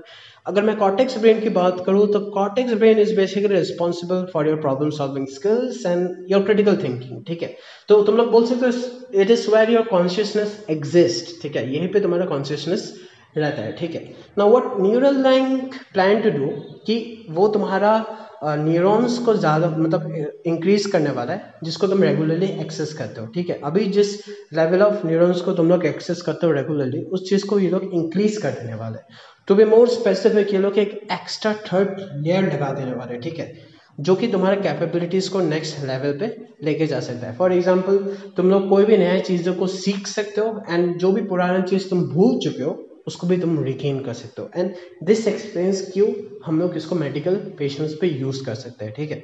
अगर 0.48 0.64
मैं 0.64 0.76
कॉटेक्स 0.78 1.18
ब्रेन 1.18 1.42
की 1.42 1.50
बात 1.58 1.84
करूँ 1.86 2.08
तो 2.14 2.20
cortex 2.32 2.74
brain 2.74 3.00
is 3.00 3.16
basically 3.16 3.54
responsible 3.56 4.26
for 4.34 4.48
your 4.48 4.62
problem 4.62 4.90
solving 4.98 5.28
skills 5.28 5.86
and 5.86 6.26
your 6.32 6.44
critical 6.44 6.78
thinking 6.84 7.24
ठीक 7.28 7.44
है? 7.44 7.56
तो 7.90 8.02
तुम 8.04 8.18
लोग 8.18 8.32
बोल 8.32 8.46
सकते 8.46 8.66
हो 8.66 9.22
it 9.22 9.32
is 9.32 9.50
where 9.52 9.72
your 9.72 9.86
consciousness 9.92 10.66
exist 10.70 11.42
ठीक 11.42 11.56
है? 11.56 11.72
यहीं 11.76 11.88
पे 11.88 12.00
तुम्हारा 12.00 12.26
कॉन्शियसनेस 12.26 12.94
रहता 13.38 13.62
है, 13.62 13.72
ठीक 13.72 13.96
है? 13.96 14.02
ना 14.38 14.46
what 14.46 14.82
Neuralink 15.24 15.74
plan 15.94 16.22
to 16.22 16.30
do 16.30 16.48
कि 16.88 17.26
वो 17.30 17.48
तुम्हारा 17.48 17.94
न्यूरॉन्स 18.44 19.18
को 19.18 19.34
ज़्यादा 19.34 19.68
मतलब 19.70 20.42
इंक्रीज 20.48 20.86
करने 20.86 21.10
वाला 21.12 21.34
है, 21.34 21.54
जिसको 21.64 21.88
तुम 21.88 22.04
रेगुलरली 22.04 22.48
एक्सेस 22.62 22.94
करते 22.94 23.22
हो, 23.22 23.28
ठीक 23.28 23.50
है? 23.50 23.60
अभी 23.64 23.86
जिस 23.90 24.16
लेवल 24.54 24.82
ऑफ़ 24.84 25.06
न्यूरॉन्स 25.08 25.42
को 25.42 25.54
तुम 25.54 25.70
लोग 25.70 25.86
एक्सेस 25.86 26.22
करते 26.22 26.48
हो 26.48 26.54
रेगुलरली 26.54 27.04
उस 27.04 27.30
चीज़ 27.30 27.46
को 27.48 27.60
ये 27.60 27.70
लोग 27.70 27.90
इंक्रीज 27.94 28.38
कर 28.38 28.52
देने 28.52 28.76
वाले 28.76 28.98
हैं। 28.98 29.18
टू 29.48 29.56
बी 29.56 29.66
मोर 29.66 29.88
स्पेसिफिक 29.90 30.54
ये 30.54 30.60
लोग 30.60 30.78
एक 30.80 30.92
एक्स्ट्रा 31.12 31.54
थर्ड 31.68 32.00
लेयर 32.00 32.54
लगा 32.54 32.74
देने 32.74 32.94
वाले 32.94 33.18
ठीक 33.20 33.40
है? 33.40 33.52
जो 34.00 34.16
कि 34.16 34.28
तुम्हारे 34.28 34.62
कैपेबिलिटीज़ 34.62 35.30
को 35.32 35.40
नेक्स्ट 35.42 35.84
लेवल 35.86 36.18
पे 36.20 36.36
लेके 36.64 36.88
जा 36.88 37.00
सकता 37.00 37.28
है। 37.28 37.36
फॉर 37.38 37.54
एग्ज़ाम्पल 37.54 37.98
तुम 38.38 38.50
लोग 38.50 38.70
कोई 38.70 38.86
भी 38.86 38.98
नया 38.98 39.20
चीज़ों 39.22 39.54
को 39.54 39.68
सीख 39.70 40.08
सकते 40.08 40.42
हो 40.42 40.64
एंड 40.70 40.98
जो 41.00 41.12
भी 41.12 41.22
पुराना 41.26 41.60
चीज़ 41.64 41.90
तुम 41.90 42.02
भूल 42.10 42.40
चुके 42.44 42.64
हो 42.64 42.72
उसको 43.08 43.28
भी 43.28 43.38
तुम 43.38 43.64
रिकेन 43.64 44.00
कर 44.00 44.14
सकते 44.14 44.42
हो। 44.42 44.50
एंड 44.56 44.74
दिस 45.04 45.28
एक्सपीरियंस 45.28 45.90
क्यों 45.94 46.12
हम 46.46 46.60
लोग 46.60 46.76
इसको 46.78 46.96
मेडिकल 46.96 47.36
पेशेंट्स 47.60 47.94
पे 48.02 48.08
यूज़ 48.10 48.44
कर 48.46 48.56
सकते 48.56 48.86
हैं, 48.86 48.94
ठीक 48.94 49.12
है? 49.12 49.24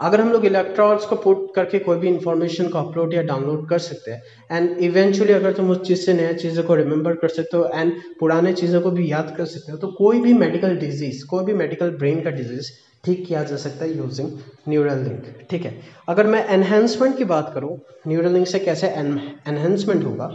अगर 0.00 0.20
हम 0.20 0.30
लोग 0.32 0.44
इलेक्ट्रॉन्स 0.46 1.04
को 1.06 1.16
पुट 1.16 1.54
करके 1.54 1.78
कोई 1.78 1.98
भी 1.98 2.08
इंफॉर्मेशन 2.08 2.68
को 2.68 2.78
अपलोड 2.78 3.12
या 3.14 3.22
डाउनलोड 3.22 3.68
कर 3.68 3.78
सकते 3.78 4.10
हैं 4.10 4.22
एंड 4.52 4.78
इवेंचुअली 4.78 5.32
अगर 5.32 5.52
तुम 5.52 5.70
उस 5.70 5.80
चीज़ 5.80 6.00
से 6.00 6.12
नया 6.12 6.32
चीज़ों 6.32 6.64
को 6.64 6.74
रिमेंबर 6.74 7.14
कर 7.14 7.28
सकते 7.28 7.56
हो 7.56 7.68
एंड 7.74 7.92
पुराने 8.20 8.52
चीज़ों 8.52 8.80
को 8.80 8.90
भी 8.90 9.10
याद 9.12 9.34
कर 9.36 9.44
सकते 9.44 9.72
हो 9.72 9.78
तो 9.78 9.88
कोई 9.98 10.20
भी 10.20 10.32
मेडिकल 10.34 10.76
डिज़ीज़ 10.76 11.24
कोई 11.26 11.44
भी 11.44 11.52
मेडिकल 11.54 11.90
ब्रेन 11.96 12.20
का 12.22 12.30
डिज़ीज़ 12.30 12.70
ठीक 13.04 13.24
किया 13.26 13.42
जा 13.44 13.56
सकता 13.56 13.84
है 13.84 13.96
यूजिंग 13.96 14.30
न्यूरल 14.68 14.98
लिंक 14.98 15.46
ठीक 15.50 15.64
है? 15.64 15.80
अगर 16.08 16.26
मैं 16.26 16.44
एनहेंसमेंट 16.48 17.16
की 17.18 17.24
बात 17.24 17.50
करूँ 17.54 17.78
न्यूरल 18.08 18.32
लिंक 18.32 18.46
से 18.46 18.58
कैसे 18.58 18.88
एनहेंसमेंट 18.88 20.04
होगा? 20.04 20.26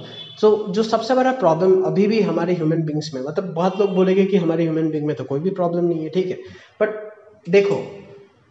तो 0.41 0.65
जो 0.69 0.83
सबसे 0.83 1.15
बड़ा 1.15 1.31
प्रॉब्लम 1.31 1.81
अभी 1.83 2.07
भी 2.07 2.21
हमारे 2.21 2.53
ह्यूमन 2.53 2.83
बींग्स 2.83 3.11
में 3.13 3.21
मतलब 3.21 3.53
बहुत 3.53 3.79
लोग 3.79 3.95
बोलेंगे 3.95 4.25
कि 4.25 4.38
हमारे 4.38 4.63
ह्यूमन 4.63 4.89
बींग 4.89 5.05
में 5.05 5.15
तो 5.15 5.23
कोई 5.23 5.39
भी 5.39 5.49
प्रॉब्लम 5.49 5.85
नहीं 5.85 6.03
है, 6.03 6.09
ठीक 6.09 6.27
है? 6.27 6.38
बट 6.81 7.49
देखो 7.49 7.81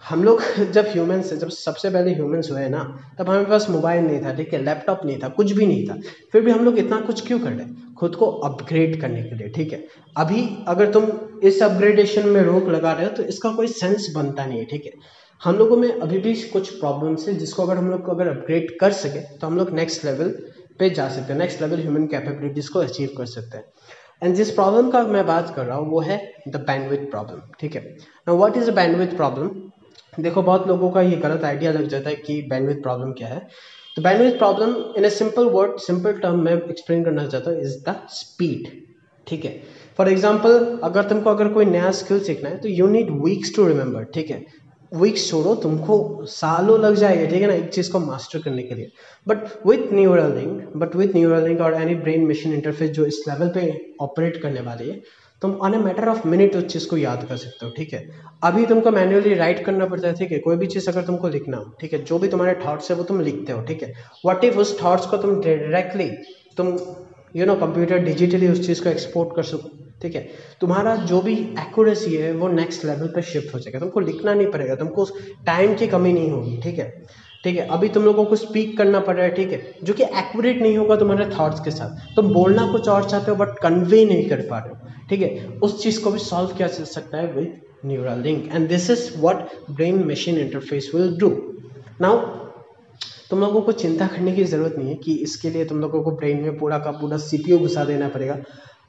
हम 0.02 0.23
लोग 0.25 0.43
जब 0.73 0.87
ह्यूमन्स 0.88 1.33
जब 1.35 1.49
सबसे 1.50 1.90
पहले 1.90 2.14
ह्यूमन्स 2.14 2.50
हुए 2.50 2.69
ना, 2.69 2.83
तब 3.19 3.28
हमारे 3.28 3.45
पास 3.45 3.69
मोबाइल 3.71 4.05
नहीं 4.05 4.21
था, 4.23 4.33
ठीक 4.35 4.52
है 4.52 4.62
लैपटॉप 4.64 5.00
नहीं 5.05 5.19
था, 5.19 5.28
कुछ 5.31 5.52
भी 5.52 5.67
नहीं 5.67 5.87
था। 5.88 5.99
फिर 6.33 6.43
भी 6.43 6.50
हम 6.50 6.64
लोग 6.64 6.78
इतना 6.78 7.00
कुछ 7.02 7.26
क्यों 7.26 7.38
कर 7.38 7.52
रहे 7.52 7.67
खुद 7.95 8.14
को 8.17 8.26
अपग्रेड 8.47 9.00
करने 9.00 9.23
के 9.23 9.37
लिए, 9.37 9.49
ठीक 9.49 9.73
है। 9.73 9.83
अभी 10.17 10.49
अगर 10.69 10.90
तुम 10.93 11.11
इस 11.43 11.62
अपग्रेडेशन 11.62 12.28
में 12.28 12.40
रोक 12.43 12.69
लगा 12.69 12.93
रहे 12.93 13.07
हो 13.07 13.12
तो 13.12 13.23
इसका 13.25 13.50
कोई 13.52 13.67
सेंस 13.69 14.12
बनता 14.14 14.45
नहीं 14.47 14.59
है, 14.59 14.64
ठीक 14.67 14.85
है। 14.85 14.93
हम 15.43 15.57
लोगों 15.57 15.76
में 15.76 15.88
अभी 15.90 16.19
भी 16.19 16.35
कुछ 16.50 16.69
प्रॉब्लम्स 16.76 17.28
है, 17.28 17.35
जिसको 17.37 17.62
अगर 17.62 17.76
हम 17.76 17.90
लोग 17.90 18.05
को 18.05 18.12
अगर 18.12 18.28
अपग्रेड 18.28 18.78
कर 18.81 18.93
सके 18.95 19.21
तो 19.37 19.47
हम 19.47 19.59
लोग 19.59 19.71
नेक्स्ट 19.75 20.05
लेवल 20.05 20.35
पे 20.78 20.90
जा 20.90 21.09
सकते 21.09 21.33
हैं 21.33 21.38
नेक्स्ट 21.40 21.62
लेवल 21.62 21.81
ह्यूमन 21.81 22.07
कैपेबिलिटीज़ 22.07 22.71
को 22.71 22.78
अचीव 22.81 23.14
कर 23.17 23.26
सकते 23.26 23.59
हैं। 23.59 23.64
एंड 24.23 24.35
जिस 24.35 24.50
प्रॉब्लम 24.50 24.90
का 24.90 25.02
मैं 25.05 25.26
बात 25.26 25.52
कर 25.57 25.64
रहा 25.64 25.76
हूँ, 25.76 25.90
वो 25.90 26.00
है 26.00 26.21
द 26.49 26.57
बैंडविथ 26.67 27.11
प्रॉब्लम 27.11 27.40
ठीक 27.61 27.75
है। 27.76 27.83
ना 28.28 28.33
what 28.33 28.57
is 28.57 28.71
a 28.71 28.75
bandwidth 28.75 29.17
problem 29.17 29.50
देखो, 30.18 30.42
बहुत 30.42 30.66
लोगों 30.68 30.90
का 30.90 31.02
ये 31.02 31.16
गलत 31.18 31.44
आइडिया 31.44 31.72
लग 31.72 31.88
जाता 31.88 32.10
है 32.10 32.16
कि 32.16 32.40
बैंडविथ 32.50 32.82
प्रॉब्लम 32.82 33.12
क्या 33.12 33.28
है। 33.28 33.46
तो 33.96 34.02
bandwidth 34.02 34.38
problem 34.38 34.75
in 34.96 35.04
a 35.04 35.10
simple 35.10 35.48
word 35.50 35.78
simple 35.80 36.12
term 36.20 36.40
में 36.40 36.52
एक्सप्लेन 36.52 37.04
करना 37.04 37.26
चाहता 37.26 37.50
हूँ 37.50 37.60
इज़ 37.60 37.76
द 37.88 37.96
स्पीड 38.10 38.68
ठीक 39.26 39.44
है? 39.44 39.60
फॉर 39.98 40.08
एग्ज़ाम्पल 40.08 40.78
अगर 40.84 41.08
तुमको 41.08 41.30
अगर 41.30 41.48
कोई 41.52 41.64
नया 41.66 41.90
स्किल 41.92 42.20
सीखना 42.25 42.48
है 42.48 42.58
तो 42.58 42.68
you 42.68 42.87
need 42.88 43.10
weeks 43.25 43.54
to 43.56 43.66
remember 43.66 44.04
ठीक 44.14 44.30
है? 44.30 44.44
वीक्स 44.92 45.28
छोड़ो, 45.30 45.54
तुमको 45.54 46.25
सालों 46.25 46.78
लग 46.80 46.94
जाएगा, 46.94 47.25
ठीक 47.30 47.42
है 47.42 47.48
ना, 47.48 47.54
एक 47.54 47.68
चीज़ 47.70 47.90
को 47.92 47.98
मास्टर 48.00 48.38
करने 48.42 48.62
के 48.62 48.75
लिए। 48.75 48.90
But 49.26 49.66
with 49.66 49.92
Neuralink 50.34 50.72
but 50.76 50.94
with 50.96 51.14
Neuralink 51.44 51.60
और 51.60 51.75
एनी 51.75 51.94
ब्रेन 51.96 52.26
मशीन 52.28 52.52
इंटरफेस 52.54 52.90
जो 52.90 53.04
इस 53.06 53.22
लेवल 53.28 53.48
पे 53.54 53.72
ऑपरेट 54.00 54.40
करने 54.42 54.60
वाली 54.60 54.88
है 54.88 55.00
तुम 55.42 55.52
on 55.52 55.75
a 55.75 55.78
matter 55.78 56.09
of 56.09 56.26
minute 56.28 56.57
उस 56.57 56.64
चीज़ 56.64 56.88
को 56.88 56.97
याद 56.97 57.25
कर 57.28 57.37
सकते 57.37 57.66
हो, 57.66 57.73
ठीक 57.76 57.92
है? 57.92 58.09
अभी 58.42 58.66
तुमको 58.66 58.90
मैन्युअली 58.90 59.35
राइट 59.35 59.64
करना 59.64 59.87
पड़ता 59.87 60.09
है, 60.09 60.14
ठीक 60.14 60.33
है? 60.33 60.38
कोई 60.38 60.57
भी 60.57 60.66
चीज़ 60.66 60.88
अगर 60.90 61.02
तुमको 61.02 61.28
लिखना 61.28 61.57
हो, 61.57 61.64
ठीक 61.80 61.92
है? 61.92 62.02
जो 62.04 62.18
भी 62.18 62.28
तुम्हारे 62.28 62.54
थॉट्स 62.66 62.90
है 62.90 62.97
वो 62.97 63.02
तुम 63.02 63.21
लिखते 63.21 63.52
हो, 63.52 63.62
ठीक 63.62 63.83
है? 63.83 63.92
वट 64.26 64.45
इफ़ 64.45 64.59
उस 64.59 64.83
थॉट्स 64.83 65.07
को 65.07 65.16
तुम 65.16 65.40
डायरेक्टली 65.40 66.09
तुम 66.57 66.78
यू 67.37 67.47
नो 67.47 67.54
कंप्यूटर 67.54 67.99
डिजिटली 67.99 68.49
उस 68.49 68.66
चीज़ 68.66 68.83
को 68.83 68.88
एक्सपोर्ट 68.88 69.37
कर 69.37 69.42
सको, 69.42 69.71
ठीक 70.02 70.14
है? 70.14 70.28
तुम्हारा 70.61 70.97
जो 70.97 71.21
भी 71.21 71.35
एक्यूरेसी 71.35 72.14
है 72.16 72.33
वो 72.33 72.49
नेक्स्ट 72.49 72.85
लेवल 72.85 73.07
पर 73.07 73.23
शिफ्ट 73.23 73.54
हो 73.54 73.59
जाएगा। 73.59 73.78
तुमको 73.78 74.00
लिखना 74.00 74.35
नहीं 74.35 74.50
पड़ेगा, 74.50 74.75
तुमको 74.75 75.04
टाइम 75.47 75.75
की 75.75 75.87
कमी 75.87 76.12
नहीं 76.12 76.30
होगी, 76.30 76.57
ठीक 76.57 76.78
है? 76.78 76.90
ठीक 77.45 77.57
है? 77.57 77.66
अभी 77.66 77.88
तुम 77.88 78.04
लोगों 78.04 78.25
को 78.25 78.37
स्पीक 78.37 78.76
करना 78.78 79.00
पड़ 79.00 79.16
रहा 79.16 79.25
है, 79.25 79.30
ठीक 79.30 79.52
है? 79.52 79.75
जो 79.85 79.95
कि 79.95 80.02
एक्यूरेट 80.02 80.62
नहीं 80.62 80.78
होगा 80.78 80.97
तुम्हारे 80.97 81.26
थॉट्स 81.38 81.61
के 81.61 81.71
साथ। 81.71 82.14
तुम 82.16 82.33
बोलना 82.35 82.71
कुछ 82.73 82.88
और 82.88 83.09
चाहते 83.11 83.30
हो 83.30 83.37
बट 83.37 83.59
कन्वे 83.59 84.04
नहीं 84.04 84.28
कर 84.28 84.47
पा 84.50 84.59
रहे 84.59 84.71
हो। 84.71 84.88
ठीक 85.10 85.20
है? 85.20 85.58
उस 85.62 85.82
चीज़ 85.82 86.02
को 86.04 86.10
भी 86.10 86.18
सॉल्व 86.18 86.54
किया 86.56 86.68
जा 86.68 86.84
सकता 86.84 87.18
है 87.18 87.32
with 87.32 87.60
Neuralink 88.22 88.48
and 88.54 88.68
this 88.68 88.90
is 88.90 89.10
what 89.18 89.48
brain 89.70 90.04
machine 90.08 90.38
interface 90.38 90.90
will 90.94 91.16
do 91.18 91.30
now 92.00 92.16
तुम 93.30 93.40
लोगों 93.40 93.60
को 93.62 93.72
चिंता 93.72 94.06
करने 94.06 94.32
की 94.32 94.44
ज़रूरत 94.44 94.74
नहीं 94.78 94.88
है 94.88 94.94
कि 94.94 95.14
इसके 95.22 95.50
लिए 95.50 95.64
तुम 95.64 95.80
लोगों 95.80 96.02
को 96.02 96.10
ब्रेन 96.10 96.40
में 96.42 96.56
पूरा 96.58 96.78
का 96.78 96.90
पूरा 96.90 97.16
सी 97.16 97.56
घुसा 97.56 97.84
देना 97.84 98.08
पड़ेगा। 98.08 98.36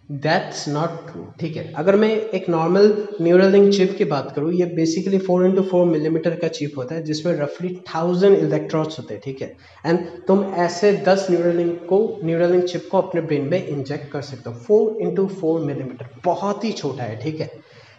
दैट्स 0.09 0.67
नॉट 0.69 0.89
ट्रू 1.07 1.23
ठीक 1.39 1.57
है, 1.57 1.63
अगर 1.77 1.95
मैं 1.95 2.09
एक 2.09 2.47
नॉर्मल 2.49 2.93
न्यूरल 3.21 3.51
लिंक 3.51 3.73
चिप 3.73 3.93
की 3.97 4.05
बात 4.05 4.31
करूँ, 4.35 4.51
ये 4.53 4.65
basically 4.75 5.17
four 5.17 5.45
into 5.45 5.61
four 5.63 5.85
millimetre 5.85 6.35
का 6.35 6.47
चिप 6.47 6.77
होता 6.77 6.95
है, 6.95 7.03
जिसमें 7.03 7.33
रफली 7.33 7.69
थाउज़ेंड 7.87 8.37
इलेक्ट्रॉन्स 8.37 8.99
होते 8.99 9.13
हैं, 9.13 9.21
ठीक 9.25 9.41
है? 9.41 9.55
एंड 9.85 9.99
तुम 10.27 10.43
ऐसे 10.57 10.91
दस 11.07 11.27
न्यूरल 11.31 11.55
लिंक 11.57 11.85
को 11.89 11.99
न्यूरल 12.23 12.51
लिंक 12.51 12.63
चिप 12.63 12.87
को 12.91 12.97
अपने 12.97 13.21
ब्रेन 13.21 13.47
में 13.47 13.67
इंजेक्ट 13.67 14.11
कर 14.11 14.21
सकते 14.21 14.49
हो। 14.49 14.55
फोर 14.57 14.97
इंटू 15.01 15.25
फोर 15.41 15.59
मिलीमीटर 15.61 16.09
बहुत 16.25 16.63
ही 16.63 16.71
छोटा 16.71 17.03
है, 17.03 17.19
ठीक 17.21 17.41
है? 17.41 17.51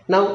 नाउ 0.09 0.27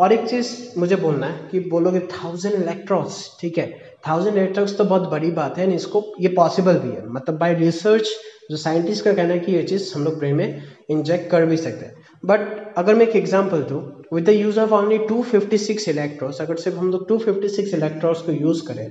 और 0.00 0.12
एक 0.12 0.28
चीज़ 0.28 0.54
मुझे 0.78 0.96
बोलना 0.96 1.26
है 1.26 1.48
कि 1.50 1.60
बोलोगे 1.70 2.00
थाउज़ेंड 2.12 2.54
इलेक्ट्रॉन्स 2.54 3.20
ठीक 3.40 3.58
है? 3.58 3.66
थाउज़ेंड 4.08 4.36
इलेक्ट्रॉन्स 4.36 4.76
तो 4.78 4.84
बहुत 4.84 5.10
बड़ी 5.10 5.30
बात 5.32 5.58
है 5.58 5.74
इसको 5.74 6.04
ये 6.20 6.28
पॉसिबल 6.36 6.78
भी 6.78 6.88
है। 6.88 7.06
मतलब 7.08 7.38
बाय 7.38 7.54
रिसर्च 7.56 8.08
जो 8.50 8.56
साइंटिस्ट 8.56 9.04
का 9.04 9.12
कहना 9.12 9.32
है 9.32 9.38
कि 9.38 9.52
ये 9.52 9.62
चीज़ 9.64 9.92
हम 9.94 10.04
लोग 10.04 10.18
ब्रेन 10.18 10.34
में 10.36 10.62
इंजेक्ट 10.90 11.30
कर 11.30 11.46
भी 11.46 11.56
सकते 11.56 11.86
हैं। 11.86 11.94
बट 12.22 12.40
अगर 12.78 12.94
मैं 12.94 13.06
एक 13.06 13.16
एग्ज़ाम्पल 13.16 13.62
दूँ 13.64 13.80
with 14.12 14.24
the 14.24 14.30
use 14.30 14.60
of 14.60 14.72
only 14.74 14.98
256 15.06 15.88
electrons 15.88 16.40
अगर 16.40 16.56
सिर्फ़ 16.56 16.78
हम 16.78 16.90
लोग 16.92 17.08
256 17.08 17.74
इलेक्ट्रॉन्स 17.74 18.20
को 18.22 18.32
यूज़ 18.32 18.66
करें, 18.66 18.90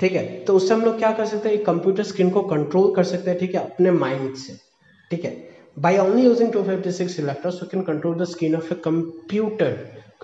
ठीक 0.00 0.12
है 0.12 0.24
तो 0.44 0.56
उससे 0.56 0.74
हम 0.74 0.84
लोग 0.84 0.98
क्या 0.98 1.12
कर 1.12 1.26
सकते 1.26 1.48
हैं 1.48 1.62
कंप्यूटर 1.64 2.02
स्क्रीन 2.04 2.30
को 2.30 2.42
कंट्रोल 2.50 2.94
कर 2.96 3.04
सकते 3.04 3.30
हैं, 3.30 3.38
ठीक 3.38 3.54
है, 3.54 3.60
अपने 3.62 3.90
माइंड 3.92 4.34
से, 4.36 4.58
ठीक 5.10 5.24
है। 5.24 5.48
By 5.76 5.90
only 5.98 6.22
using 6.22 6.48
256 6.52 7.18
electrons 7.20 7.58
you 7.60 7.66
can 7.68 7.82
control 7.84 8.14
the 8.14 8.26
screen 8.26 8.54
of 8.56 8.70
a 8.72 8.76
computer 8.86 9.68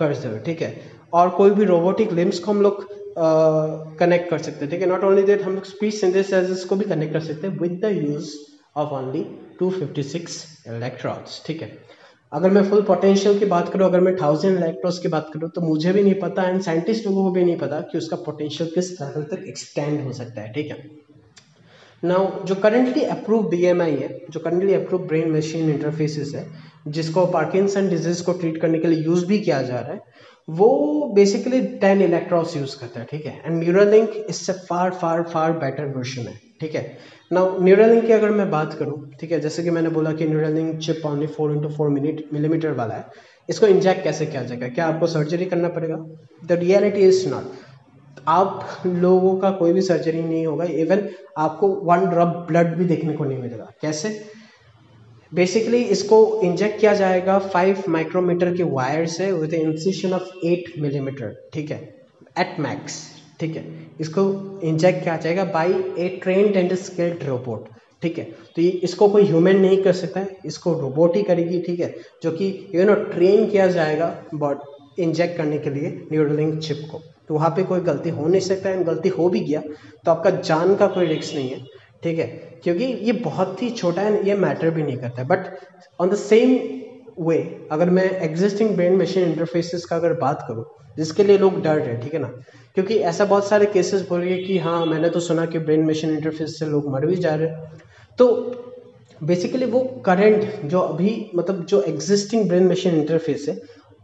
cursor, 0.01 0.31
ठीक 0.45 0.61
है। 0.61 0.73
और 1.13 1.29
कोई 1.37 1.49
भी 1.49 1.65
रोबोटिक 1.65 2.11
लिम्स 2.13 2.39
को 2.39 2.51
हम 2.51 2.61
लोग 2.61 2.83
कनेक्ट 3.17 4.29
कर 4.29 4.37
सकते 4.39 4.65
हैं। 4.65 4.69
ठीक 4.71 4.81
है 4.81 4.87
नॉट 4.87 5.03
ओनली 5.03 5.23
देट 5.23 5.41
हम 5.41 5.53
लोग 5.55 5.65
स्पीच 5.65 5.93
सिंथेसाइजेस 5.95 6.63
को 6.65 6.75
भी 6.75 6.85
कनेक्ट 6.85 7.13
कर 7.13 7.19
सकते 7.21 7.47
हैं 7.47 7.59
with 7.59 7.79
the 7.83 7.91
use 7.93 8.31
of 8.75 8.93
only 8.93 9.23
256 9.61 10.35
electrons 10.67 11.41
ठीक 11.45 11.61
है, 11.61 11.71
अगर 12.31 12.49
मैं 12.49 12.63
फुल 12.69 12.81
पोटेंशियल 12.83 13.39
की 13.39 13.45
बात 13.47 13.69
करूँ, 13.69 13.85
अगर 13.85 13.99
मैं 13.99 14.15
थाउज़ेंड 14.15 14.57
इलेक्ट्रॉन्स 14.57 14.99
की 14.99 15.07
बात 15.07 15.29
करूँ 15.33 15.49
तो 15.49 15.61
मुझे 15.61 15.91
भी 15.93 16.03
नहीं 16.03 16.19
पता 16.21 16.43
एंड 16.43 16.61
साइंटिस्ट 16.61 17.05
लोगों 17.05 17.23
को 17.23 17.31
भी 17.31 17.43
नहीं 17.43 17.57
पता 17.57 17.79
कि 17.81 17.97
उसका 17.97 18.17
पोटेंशियल 18.25 18.69
किस 18.75 18.91
लेवल 19.01 19.23
तक 19.31 19.43
एक्सटेंड 19.47 20.01
हो 20.01 20.13
सकता 20.13 20.41
है। 20.41 20.51
ठीक 20.53 20.71
है 20.71 20.77
नाउ 22.03 22.43
जो 22.45 22.55
करंटली 22.57 23.03
अप्रूव 23.05 23.47
बीएमआई 23.49 23.91
है, 23.93 24.07
जो 24.29 24.39
currently 24.39 24.73
approve 24.73 25.07
brain 25.07 25.31
machine 25.31 25.69
interfaces 25.69 26.33
है, 26.35 26.45
जिसको 26.89 27.25
पार्किंसन 27.27 27.89
डिज़ीज़ 27.89 28.23
को 28.23 28.33
ट्रीट 28.33 28.61
करने 28.61 28.79
के 28.79 28.87
लिए 28.87 29.03
यूज़ 29.03 29.25
भी 29.25 29.39
किया 29.39 29.61
जा 29.63 29.79
रहा 29.79 29.93
है 29.93 30.15
वो 30.47 30.67
बेसिकली 31.15 31.61
टेन 31.77 32.01
इलेक्ट्रॉन्स 32.01 32.55
यूज़ 32.57 32.77
करता 32.79 32.99
है, 32.99 33.05
ठीक 33.05 33.25
है? 33.25 33.41
एंड 33.45 33.59
न्यूरल 33.59 33.89
लिंक 33.91 34.09
इससे 34.29 34.53
फार 34.69 34.91
फार 34.91 35.23
फार 35.23 35.51
बेटर 35.59 35.85
वर्जन 35.97 36.27
है, 36.27 36.39
ठीक 36.61 36.75
है? 36.75 36.97
नाउ 37.31 37.59
न्यूरल 37.63 37.89
लिंक 37.89 38.05
की 38.05 38.13
अगर 38.13 38.29
मैं 38.31 38.49
बात 38.51 38.73
करूँ, 38.73 38.99
ठीक 39.19 39.31
है? 39.31 39.39
जैसे 39.39 39.63
कि 39.63 39.69
मैंने 39.69 39.89
बोला 39.89 40.11
कि 40.13 40.27
Neuralink 40.53 40.77
chip 40.79 41.01
only 41.05 41.27
four 41.27 41.51
into 41.51 41.69
four 41.69 41.89
minute 41.89 42.23
millimetre 42.33 42.71
वाला 42.73 42.93
है, 42.93 43.05
इसको 43.49 43.67
इंजेक्ट 43.67 44.03
कैसे 44.03 44.25
किया 44.25 44.43
जाएगा? 44.43 44.67
क्या 44.67 44.85
आपको 44.85 45.07
सर्जरी 45.07 45.45
करना 45.45 45.69
पड़ेगा? 45.69 45.97
द 46.45 46.59
रियलिटी 46.59 47.07
इज़ 47.07 47.27
नॉट 47.29 47.51
आप 48.27 48.83
लोगों 48.85 49.37
का 49.39 49.49
कोई 49.51 49.73
भी 49.73 49.81
सर्जरी 49.81 50.21
नहीं 50.21 50.45
होगा 50.47 50.63
इवन 50.81 51.07
आपको 51.37 51.67
वन 51.85 52.05
ड्रॉप 52.05 52.35
ब्लड 52.47 52.75
भी 52.77 52.85
देखने 52.85 53.13
को 53.13 53.23
नहीं 53.23 53.37
मिलेगा। 53.37 53.71
कैसे? 53.81 54.09
बेसिकली 55.31 55.81
इसको 55.93 56.19
इंजेक्ट 56.43 56.79
किया 56.79 56.93
जाएगा 56.93 57.37
फाइव 57.53 57.83
माइक्रोमीटर 57.89 58.55
के 58.55 58.63
वायर 58.65 59.05
से 59.07 59.31
with 59.31 59.53
incision 59.53 60.13
of 60.13 60.45
eight 60.45 60.71
millimetre 60.79 61.35
ठीक 61.53 61.71
है? 61.71 61.77
एट 62.39 62.59
मैक्स 62.59 63.01
ठीक 63.39 63.55
है? 63.55 63.65
इसको 63.99 64.21
इंजेक्ट 64.63 65.03
किया 65.03 65.17
जाएगा 65.17 65.43
by 65.45 65.73
a 65.99 66.07
train 66.23 66.53
and 66.53 66.73
skilled 66.75 67.23
robot 67.23 67.67
ठीक 68.01 68.17
है? 68.17 68.23
तो 68.55 68.61
ये 68.61 68.69
इसको 68.83 69.07
कोई 69.09 69.23
ह्यूमन 69.25 69.55
नहीं 69.57 69.81
कर 69.83 69.93
सकता 69.93 70.19
है, 70.19 70.37
इसको 70.45 70.73
रोबोट 70.79 71.15
ही 71.15 71.21
करेगी, 71.23 71.59
ठीक 71.61 71.79
है? 71.79 71.93
जो 72.23 72.31
कि 72.31 72.69
यू 72.75 72.83
नो 72.85 72.95
ट्रेन 72.95 73.49
किया 73.49 73.67
जाएगा 73.67 74.15
बॉड 74.35 74.59
इंजेक्ट 74.99 75.37
करने 75.37 75.57
के 75.57 75.69
लिए 75.69 75.89
न्यूरोलिंक 76.11 76.59
चिप 76.59 76.87
को। 76.91 77.01
तो 77.27 77.33
वहाँ 77.33 77.49
पे 77.55 77.63
कोई 77.63 77.79
गलती 77.81 78.09
हो 78.09 78.27
नहीं 78.27 78.41
सकता 78.41 78.69
है, 78.69 78.83
गलती 78.83 79.09
हो 79.09 79.29
भी 79.29 79.39
गया 79.39 79.61
तो 80.05 80.11
आपका 80.11 80.29
जान 80.29 80.75
का 80.75 80.87
कोई 80.87 81.05
रिस्क 81.05 81.35
नहीं 81.35 81.49
है। 81.49 81.59
ठीक 82.03 82.19
है? 82.19 82.25
क्योंकि 82.63 82.83
ये 82.83 83.11
बहुत 83.13 83.61
ही 83.63 83.69
छोटा 83.71 84.01
है, 84.01 84.25
ये 84.27 84.35
मैटर 84.35 84.69
भी 84.69 84.83
नहीं 84.83 84.97
करता 84.97 85.23
but 85.23 85.45
on 85.99 86.09
the 86.09 86.15
same 86.15 86.57
way 87.19 87.37
अगर 87.71 87.89
मैं 87.89 88.09
एग्जिस्टिंग 88.21 88.75
ब्रेन 88.75 88.95
मशीन 88.95 89.23
इंटरफेसेस 89.23 89.85
का 89.85 89.95
अगर 89.95 90.13
बात 90.13 90.45
करूँ, 90.47 90.65
जिसके 90.97 91.23
लिए 91.23 91.37
लोग 91.37 91.61
डर 91.63 91.75
रहे 91.75 91.87
हैं, 91.87 92.01
ठीक 92.01 92.13
है 92.13 92.19
ना? 92.19 92.27
क्योंकि 92.75 92.97
ऐसा 93.11 93.25
बहुत 93.25 93.47
सारे 93.47 93.65
केसेस 93.65 94.07
बोल 94.09 94.19
रही 94.19 94.31
है 94.31 94.43
कि 94.43 94.57
हाँ 94.57 94.85
मैंने 94.85 95.09
तो 95.09 95.19
सुना 95.19 95.45
कि 95.45 95.59
ब्रेन 95.59 95.85
मशीन 95.85 96.09
इंटरफेस 96.09 96.57
से 96.59 96.65
लोग 96.65 96.91
मर 96.93 97.05
भी 97.05 97.15
जा 97.15 97.33
रहे 97.35 97.47
तो 98.19 98.25
बेसिकली 99.23 99.65
वो 99.65 99.79
करंट 100.05 100.43
जो 100.65 100.79
अभी 100.79 101.09
मतलब 101.35 101.65
जो 101.65 101.81
एग्जिस्टिंग 101.81 102.47
ब्रेन 102.47 102.67
मशीन 102.67 102.95
इंटरफेस 102.95 103.45
है 103.49 103.55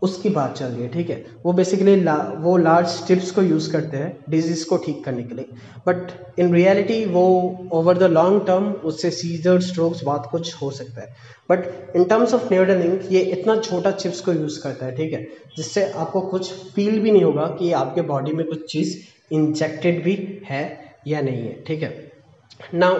उसकी 0.03 0.29
बात 0.29 0.57
चल 0.57 0.65
रही 0.65 0.83
है 0.83 0.88
ठीक 0.89 1.10
है? 1.10 1.25
वो 1.45 1.53
बेसिकली 1.53 1.95
ला, 2.03 2.15
वो 2.38 2.57
लार्ज 2.57 2.88
स्टिप्स 2.88 3.31
को 3.31 3.41
यूज़ 3.41 3.72
करते 3.72 3.98
हैं 3.98 4.25
डिज़ीज़ 4.29 4.65
को 4.69 4.77
ठीक 4.77 5.03
करने 5.05 5.24
के 5.24 5.36
लिए। 5.36 5.45
बट 5.88 6.39
इन 6.39 6.53
रियलिटी 6.53 7.05
वो 7.05 7.24
ओवर 7.74 7.98
द 7.98 8.03
लॉन्ग 8.03 8.45
टर्म 8.48 8.63
उससे 8.63 9.12
सीजर 9.12 9.60
स्ट्रोक्स 9.62 10.03
बहुत 10.03 10.27
कुछ 10.31 10.53
हो 10.62 10.72
सकता 10.72 11.01
है। 11.01 11.15
But 11.51 11.95
in 11.95 12.03
terms 12.03 12.33
of 12.33 12.53
Neuralink 12.53 13.01
ये 13.12 13.19
इतना 13.19 13.55
छोटा 13.55 13.91
चिप्स 13.91 14.22
को 14.22 14.33
यूज़ 14.33 14.62
करता 14.63 14.86
है 14.86 14.95
ठीक 14.95 15.13
है? 15.13 15.27
जिससे 15.57 15.91
आपको 15.91 16.22
कुछ 16.22 16.53
फील 16.53 17.00
भी 17.00 17.12
नहीं 17.12 17.24
होगा 17.24 17.48
कि 17.60 17.72
आपके 17.72 18.01
बॉडी 18.01 18.31
में 18.31 18.45
कुछ 18.45 18.72
चीज़ 18.72 18.98
इंजेक्टेड 19.31 20.03
भी 20.03 20.41
है 20.45 20.63
या 21.07 21.22
नहीं 21.22 21.48
है 21.48 21.63
ठीक 21.63 21.83
है? 21.83 22.12
Now 22.74 23.00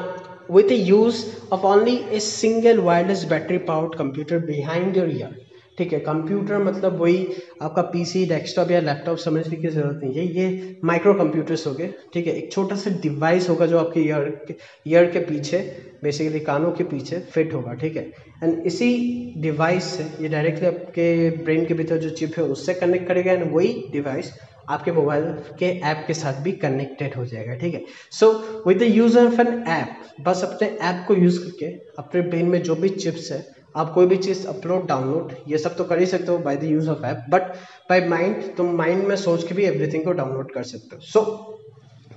the 0.52 0.76
use 0.76 1.20
of 1.52 1.64
only 1.66 1.94
a 2.18 2.20
single 2.20 2.80
wireless 2.82 3.24
battery 3.26 3.60
powered 3.60 3.94
computer 3.98 4.40
behind 4.40 4.96
your 4.96 5.08
ear 5.08 5.30
ठीक 5.78 5.94
है 5.94 6.00
कंप्यूटर 6.00 6.64
मतलब 6.64 7.00
वही 7.00 7.28
आपका 7.62 7.82
पीसी 7.94 8.26
डेस्कटॉप 8.26 8.72
या 8.72 8.80
लैपटॉप 8.82 9.18
समझने 9.18 9.56
की 9.56 9.68
ज़रूरत 9.68 10.00
नहीं 10.04 10.14
है। 10.16 10.26
ये 10.34 10.78
माइक्रो 10.86 11.14
कंप्यूटर्स 11.14 11.66
हो 11.68 11.74
गए, 11.74 11.94
ठीक 12.14 12.28
है। 12.28 12.34
एक 12.34 12.52
छोटा 12.52 12.76
सा 12.76 12.92
डिवाइस 13.02 13.50
होगा 13.50 13.66
जो 13.66 13.80
आपके 13.80 14.00
ईयर 14.00 14.30
के 14.48 14.56
ईयर 14.88 15.10
के 15.12 15.20
पीछे 15.22 15.60
बेसिकली 16.04 16.40
कानों 16.42 16.72
के 16.72 16.84
पीछे 16.84 17.20
फिट 17.32 17.54
होगा, 17.54 17.74
ठीक 17.74 17.96
है। 17.96 18.04
एंड 18.44 18.66
इसी 18.66 19.34
डिवाइस 19.38 19.84
से, 19.86 20.04
ये 20.22 20.30
डायरेक्टली 20.30 20.68
आपके 20.68 21.30
ब्रेन 21.44 21.66
के 21.66 21.74
भीतर 21.74 21.98
जो 21.98 22.10
चिप 22.12 22.38
है, 22.38 22.44
उससे 22.46 22.74
कनेक्ट 22.76 23.08
करेगा 23.08 23.32
एंड 23.32 23.52
वही 23.54 23.74
डिवाइस 23.92 24.32
आपके 24.70 24.92
मोबाइल 24.92 25.24
के 25.60 25.66
ऐप 25.86 26.04
के 26.08 26.14
साथ 26.14 26.42
भी 26.44 26.52
कनेक्टेड 26.60 27.16
हो 27.16 27.26
जाएगा, 27.26 27.56
ठीक 27.56 27.74
है। 27.74 27.84
So 28.12 28.32
with 28.68 28.78
the 28.80 28.84
use 28.84 29.18
of 29.20 29.42
an 29.42 29.64
app 29.70 30.22
बस 30.22 30.44
अपने 30.44 30.68
ऐप 30.82 31.04
को 31.08 31.16
यूज़ 31.16 31.40
करके, 31.40 31.66
अपने 32.00 32.22
ब्रेन 32.22 32.46
में 32.46 32.62
जो 32.64 32.76
भी 32.76 32.90
चिप्स 32.92 33.32
है 33.32 33.46
आप 33.76 33.94
कोई 33.94 34.06
भी 34.06 34.18
चीज़ 34.18 34.48
अपलोड 34.48 34.88
डाउनलोड 34.88 35.34
ये 35.48 35.58
सब 35.58 35.76
तो 35.76 35.84
कर 35.84 36.00
ही 36.00 36.06
सकते 36.06 36.32
हो 36.32 36.38
by 36.38 36.58
the 36.58 36.64
use 36.64 36.90
of 36.90 37.06
app 37.06 37.26
but 37.30 37.42
by 37.90 38.08
mind 38.08 38.56
तुम 38.56 38.76
माइंड 38.78 39.04
में 39.04 39.16
सोच 39.16 39.48
के 39.48 39.56
भी 39.56 39.64
एवरीथिंग 39.64 40.04
को 40.04 40.12
डाउनलोड 40.12 40.52
कर 40.52 40.64
सकते 40.64 40.96
हो। 40.96 41.02
So 41.02 41.60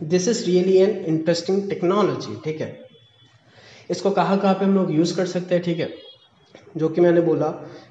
this 0.03 0.29
is 0.29 0.45
really 0.47 0.77
an 0.77 0.91
interesting 0.91 1.69
technology 1.69 2.37
ठीक 2.45 2.61
है? 2.61 2.69
इसको 3.91 4.11
कहाँ 4.11 4.39
कहाँ 4.39 4.55
पे 4.55 4.65
हम 4.65 4.75
लोग 4.75 4.91
यूज़ 4.93 5.17
कर 5.17 5.27
सकते 5.27 5.55
हैं, 5.55 5.65
ठीक 5.65 5.79
है? 5.79 5.89
जो 6.77 6.89
कि 6.89 7.01
मैंने 7.01 7.21
बोला, 7.21 7.47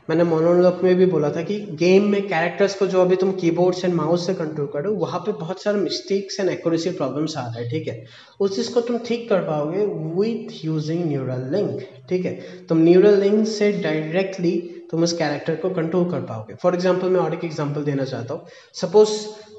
मैंने 0.10 0.24
मोनोलॉग 0.24 0.84
में 0.84 0.96
भी 0.96 1.06
बोला 1.06 1.30
था 1.30 1.42
कि 1.42 1.58
गेम 1.74 2.04
में 2.10 2.22
कैरेक्टर्स 2.28 2.76
को 2.76 2.88
जो 2.88 3.02
अभी 3.02 3.16
तुम 3.16 3.32
कीबोर्ड्स 3.32 3.86
एंड 3.86 3.94
माउस 3.94 4.26
से 4.28 4.34
कंट्रोल 4.34 4.68
करो, 4.74 4.94
वहाँ 4.96 5.20
पे 5.20 5.32
बहुत 5.32 5.62
सारे 5.62 5.78
मिस्टेक्स 5.78 6.40
एंड 6.40 6.50
एक्यूरेसी 6.50 6.90
प्रॉब्लम्स 6.92 7.38
आ 7.38 7.46
रहे 7.48 7.64
हैं, 7.64 7.70
ठीक 7.72 7.88
है? 7.88 8.06
उस 8.40 8.56
चीज़ 8.56 8.74
को 8.74 8.82
तुम 8.82 8.98
ठीक 9.08 9.28
कर 9.30 9.42
पाओगे 9.42 9.86
विथ 10.20 10.66
यूजिंग 10.66 11.06
न्यूरल 11.06 11.50
लिंक 11.56 11.82
ठीक 12.10 12.26
है? 12.26 12.40
तुम 12.70 12.78
न्यूरल 12.78 13.20
लिंक 13.22 13.48
से 13.48 13.72
डायरेक्टली 13.82 14.52
तुम 14.92 15.04
उस 15.04 15.14
कैरेक्टर 15.14 15.56
को 15.56 15.70
कंट्रोल 15.72 16.10
कर 16.12 16.20
पाओगे। 16.22 16.54
फॉर 16.54 16.74
एग्ज़ाम्पल 16.74 17.10
मैं 17.10 17.20
और 17.20 17.34
एक 17.34 17.44
एग्ज़ाम्पल 17.44 17.84
देना 17.84 18.04
चाहता 18.06 18.34
हूँ। 18.34 18.48
सपोज़ 18.76 19.12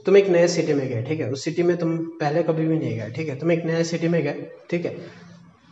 तुम 0.06 0.16
एक 0.16 0.28
नए 0.28 0.48
सिटी 0.48 0.74
में 0.74 0.88
गए, 0.88 1.02
ठीक 1.02 1.20
है? 1.20 1.30
उस 1.32 1.44
सिटी 1.44 1.62
में 1.62 1.76
तुम 1.76 1.96
पहले 2.20 2.42
कभी 2.42 2.66
भी 2.66 2.78
नहीं 2.78 2.96
गए, 2.98 3.10
ठीक 3.10 3.28
है? 3.28 3.38
तुम 3.38 3.52
एक 3.52 3.64
नए 3.64 3.84
सिटी 3.84 4.08
में 4.08 4.22
गए, 4.22 4.46
ठीक 4.70 4.84
है? 4.84 4.96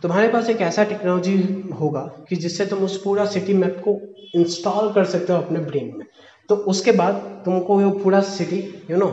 तुम्हारे 0.04 0.28
पास 0.28 0.48
एक 0.50 0.60
ऐसा 0.60 0.84
टेक्नोलॉजी 0.84 1.36
होगा 1.80 2.00
कि 2.28 2.36
जिससे 2.36 2.66
तुम 2.66 2.78
उस 2.78 3.02
पूरा 3.02 3.24
सिटी 3.26 3.54
मैप 3.54 3.80
को 3.88 3.92
इंस्टॉल 4.34 4.92
कर 4.92 5.04
सकते 5.04 5.32
हो 5.32 5.38
अपने 5.38 5.58
ब्रेन 5.58 5.92
में। 5.98 6.06
तो 6.48 6.56
उसके 6.56 6.92
बाद 6.92 7.14
तुमको 7.44 7.78
वो 7.78 7.90
पूरा 7.90 8.20
सिटी 8.20 8.58
यू 8.90 8.96
नो 8.96 9.08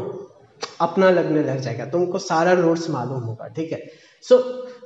अपना 0.82 1.10
लगने 1.10 1.44
लग 1.44 1.60
जाएगा। 1.60 1.86
तुमको 1.86 2.20
सारा 2.20 2.52
रोड्स 2.52 2.90
मालूम 2.90 3.22
होगा, 3.22 3.48
ठीक 3.48 3.72
है? 3.72 3.80
So 4.22 4.38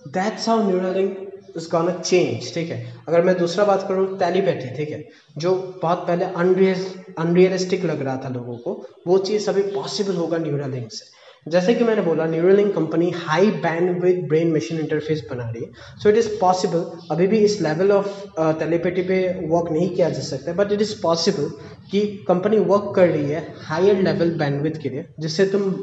that's 0.07 0.49
how 0.49 0.69
Neuralink 0.69 1.31
is 1.57 1.69
gonna 1.87 2.01
change 2.01 2.53
ठीक 2.53 2.69
है? 2.69 2.93
अगर 3.07 3.21
मैं 3.21 3.37
दूसरा 3.37 3.65
बात 3.65 3.87
करूँ 3.87 4.19
टेलीपैथी 4.19 4.75
ठीक 4.77 4.89
है? 4.89 5.03
जो 5.37 5.79
बहुत 5.81 6.07
पहले 6.07 6.25
अनरियल 6.25 6.85
अनरियलिस्टिक 7.17 7.85
लग 7.85 8.01
रहा 8.01 8.17
था 8.17 8.29
लोगों 8.29 8.57
को, 8.57 8.87
वो 9.07 9.17
चीज़ 9.17 9.49
अभी 9.49 9.61
पॉसिबल 9.61 10.15
होगा 10.15 10.37
न्यूरलिंक 10.37 10.91
से। 10.91 11.14
जैसे 11.45 11.73
कि 11.75 11.83
मैंने 11.83 12.01
बोला 12.01 12.25
Neuralink 12.25 12.73
company 12.75 13.09
high 13.15 13.49
bandwidth 14.03 14.23
brain 14.27 14.51
machine 14.53 14.79
interface 14.79 15.23
बना 15.31 15.49
रही 15.49 15.63
है। 15.63 15.99
सो 16.03 16.09
इट 16.09 16.15
इज़ 16.17 16.29
पॉसिबल 16.39 16.85
अभी 17.11 17.27
भी 17.27 17.39
इस 17.45 17.59
लेवल 17.61 17.91
ऑफ़ 17.91 18.39
टेलीपेटी 18.59 19.01
पे 19.01 19.19
वर्क 19.49 19.71
नहीं 19.71 19.89
किया 19.95 20.09
जा 20.09 20.21
सकता 20.21 20.53
बट 20.53 20.71
इट 20.71 20.81
इज़ 20.81 20.93
पॉसिबल 21.01 21.49
कि 21.91 22.01
कंपनी 22.27 22.59
वर्क 22.71 22.91
कर 22.95 23.07
रही 23.07 23.29
है 23.29 23.45
हायर 23.63 24.01
लेवल 24.03 24.31
बैंडविथ 24.37 24.81
के 24.83 24.89
लिए, 24.89 25.05
जिससे 25.19 25.45
तुम 25.45 25.73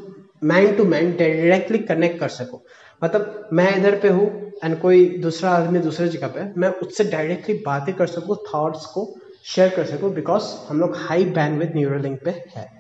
man 0.45 0.75
to 0.77 0.85
man 0.87 1.13
directly 1.19 1.79
connect 1.81 2.19
कर 2.21 2.29
सको। 2.31 2.63
मतलब 3.03 3.49
मैं 3.53 3.77
इधर 3.77 3.99
पे 4.01 4.09
हूँ 4.09 4.29
एंड 4.65 4.79
कोई 4.81 5.07
दूसरा 5.21 5.51
आदमी 5.51 5.79
दूसरे 5.81 6.09
जगह 6.09 6.27
पे, 6.29 6.53
मैं 6.57 6.69
उससे 6.69 7.05
डायरेक्टली 7.07 7.55
बातें 7.67 7.95
कर 7.95 8.07
सकूँ 8.09 8.37
थॉट्स 8.45 8.87
को 8.87 9.13
शेयर 9.47 9.69
कर 9.77 9.85
सकूँ 9.87 10.15
बिकॉज़ 10.15 10.55
हम 10.69 10.81
लोग 10.81 10.97
हाई 10.99 11.25
बैंडविथ 11.33 11.77
न्यूरोलिंक 11.77 12.23
पे 12.25 12.31
है। 12.57 12.71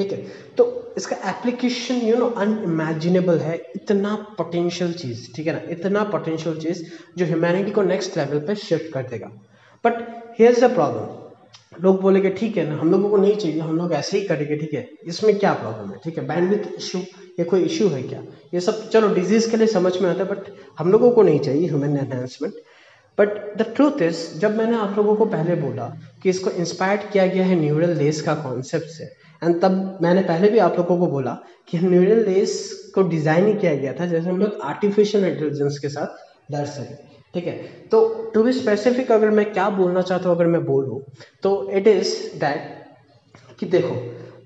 ठीक 0.00 0.12
है? 0.12 0.18
तो 0.58 0.94
इसका 0.96 1.16
एप्लीकेशन 1.30 1.96
यू 2.02 2.16
नो 2.16 2.26
अनइमेजिनेबल 2.42 3.38
है। 3.38 3.56
इतना 3.76 4.14
पोटेंशियल 4.38 4.92
चीज़, 4.92 5.26
ठीक 5.34 5.46
है 5.46 5.52
ना? 5.52 5.60
इतना 5.70 6.04
पोटेंशियल 6.12 6.58
चीज़ 6.60 6.82
जो 7.18 7.26
ह्यूमैनिटी 7.26 7.70
को 7.70 7.82
नेक्स्ट 7.82 8.16
लेवल 8.18 8.38
पे 8.46 8.54
शिफ्ट 8.54 8.92
कर 8.92 9.02
देगा। 9.10 9.26
But 9.84 10.00
here 10.38 10.52
is 10.52 10.64
a 10.64 10.68
problem 10.74 11.82
लोग 11.82 12.00
बोलेंगे, 12.00 12.30
ठीक 12.30 12.56
है 12.56 12.66
ना, 12.68 12.76
हम 12.76 12.90
लोगों 12.90 13.10
को 13.10 13.16
नहीं 13.16 13.36
चाहिए, 13.36 13.60
हम 13.60 13.76
लोग 13.76 13.92
ऐसे 13.92 14.18
ही 14.18 14.26
करेंगे, 14.26 14.56
ठीक 14.56 14.74
है? 14.74 14.88
इसमें 15.06 15.38
क्या 15.38 15.52
प्रॉब्लम 15.54 15.92
है? 15.92 15.98
ठीक 16.04 16.18
है 16.18 16.26
बैंडविथ 16.26 16.66
इशू 16.76 16.98
ये 17.38 17.44
कोई 17.44 17.62
इशू 17.64 17.88
है 17.88 18.02
क्या? 18.02 18.22
ये 18.54 18.60
सब, 18.60 18.88
चलो 18.90 19.14
डिज़ीज़ 19.14 19.50
के 19.50 19.56
लिए 19.56 19.66
समझ 19.66 19.96
में 19.98 20.08
आता 20.10 20.22
है 20.22 20.28
बट 20.30 20.52
हम 20.78 20.92
लोगों 20.92 21.10
को 21.10 21.22
नहीं 21.22 21.38
चाहिए 21.40 21.68
human 21.68 21.96
enhancement 21.96 22.54
but 23.18 23.28
the 23.58 23.62
truth 23.76 24.02
is 24.02 24.18
जब 24.38 24.56
मैंने 24.56 24.76
आप 24.76 24.94
लोगों 24.96 25.14
को 25.16 25.24
पहले 25.26 25.54
बोला 25.54 25.86
कि 26.22 26.30
इसको 26.30 26.50
इंस्पायर्ड 26.50 27.10
किया 27.12 27.26
गया 27.26 27.44
है 27.44 27.54
न्यूरल 27.60 27.96
लेस 27.96 28.20
का 28.22 28.34
कॉन्सेप्ट 28.34 28.86
से 28.88 29.08
एंड 29.42 29.60
तब 29.62 29.98
मैंने 30.02 30.22
पहले 30.22 30.48
भी 30.48 30.58
आप 30.60 30.76
लोगों 30.78 30.98
को 30.98 31.06
बोला 31.08 31.38
कि 31.68 31.78
न्यूरल 31.78 32.24
लेस 32.24 32.58
को 32.94 33.02
डिज़ाइन 33.08 33.46
ही 33.46 33.54
किया 33.54 33.74
गया 33.74 33.92
था, 33.92 34.06
जैसे 34.06 34.28
हम 34.28 34.38
लोग 34.38 34.58
आर्टिफिशियल 34.64 35.24
इंटेलिजेंस 35.24 35.78
के 35.78 35.88
साथ 35.88 36.52
डर 36.52 36.64
सकें 36.66 36.96
ठीक 37.34 37.46
है? 37.46 37.52
तो 37.90 38.30
टू 38.34 38.42
बी 38.42 38.52
स्पेसिफिक 38.52 39.12
अगर 39.12 39.30
मैं 39.30 39.52
क्या 39.52 39.68
बोलना 39.70 40.02
चाहता 40.02 40.28
हूँ, 40.28 40.36
अगर 40.36 40.46
मैं 40.46 40.64
बोलूँ 40.64 41.00
तो 41.42 41.70
इट 41.70 41.86
इज़ 41.88 42.14
दैट 42.40 42.78
कि 43.60 43.66
देखो, 43.66 43.94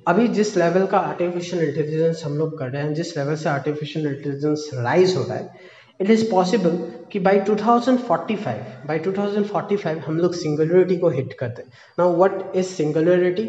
अभी 0.09 0.27
जिस 0.31 0.57
लेवल 0.57 0.87
का 0.87 0.99
आर्टिफिशियल 1.01 1.63
इंटेलिजेंस 1.65 2.23
हम 2.25 2.37
लोग 2.39 2.59
कर 2.59 2.69
रहे 2.71 2.83
हैं, 2.83 2.93
जिस 2.95 3.17
लेवल 3.17 3.37
से 3.37 3.49
आर्टिफिशियल 3.49 4.07
इंटेलिजेंस 4.07 4.71
राइज 4.75 5.17
हो 5.17 5.23
रहा 5.23 5.37
है 5.37 5.73
इट 6.01 6.11
इज़ 6.11 6.31
पॉसिबल 6.31 6.77
कि 7.13 7.19
बाई 7.21 7.41
2045 7.41 8.87
बाई 8.87 8.99
2045 9.01 9.99
हम 10.07 10.19
लोग 10.19 10.35
सिंगुलरिटी 10.35 10.97
को 10.97 11.09
हिट 11.11 11.33
करते 11.41 11.63
हैं। 11.63 11.71
Now 11.99 12.17
what 12.17 12.57
is 12.57 12.67
singularity 12.67 13.49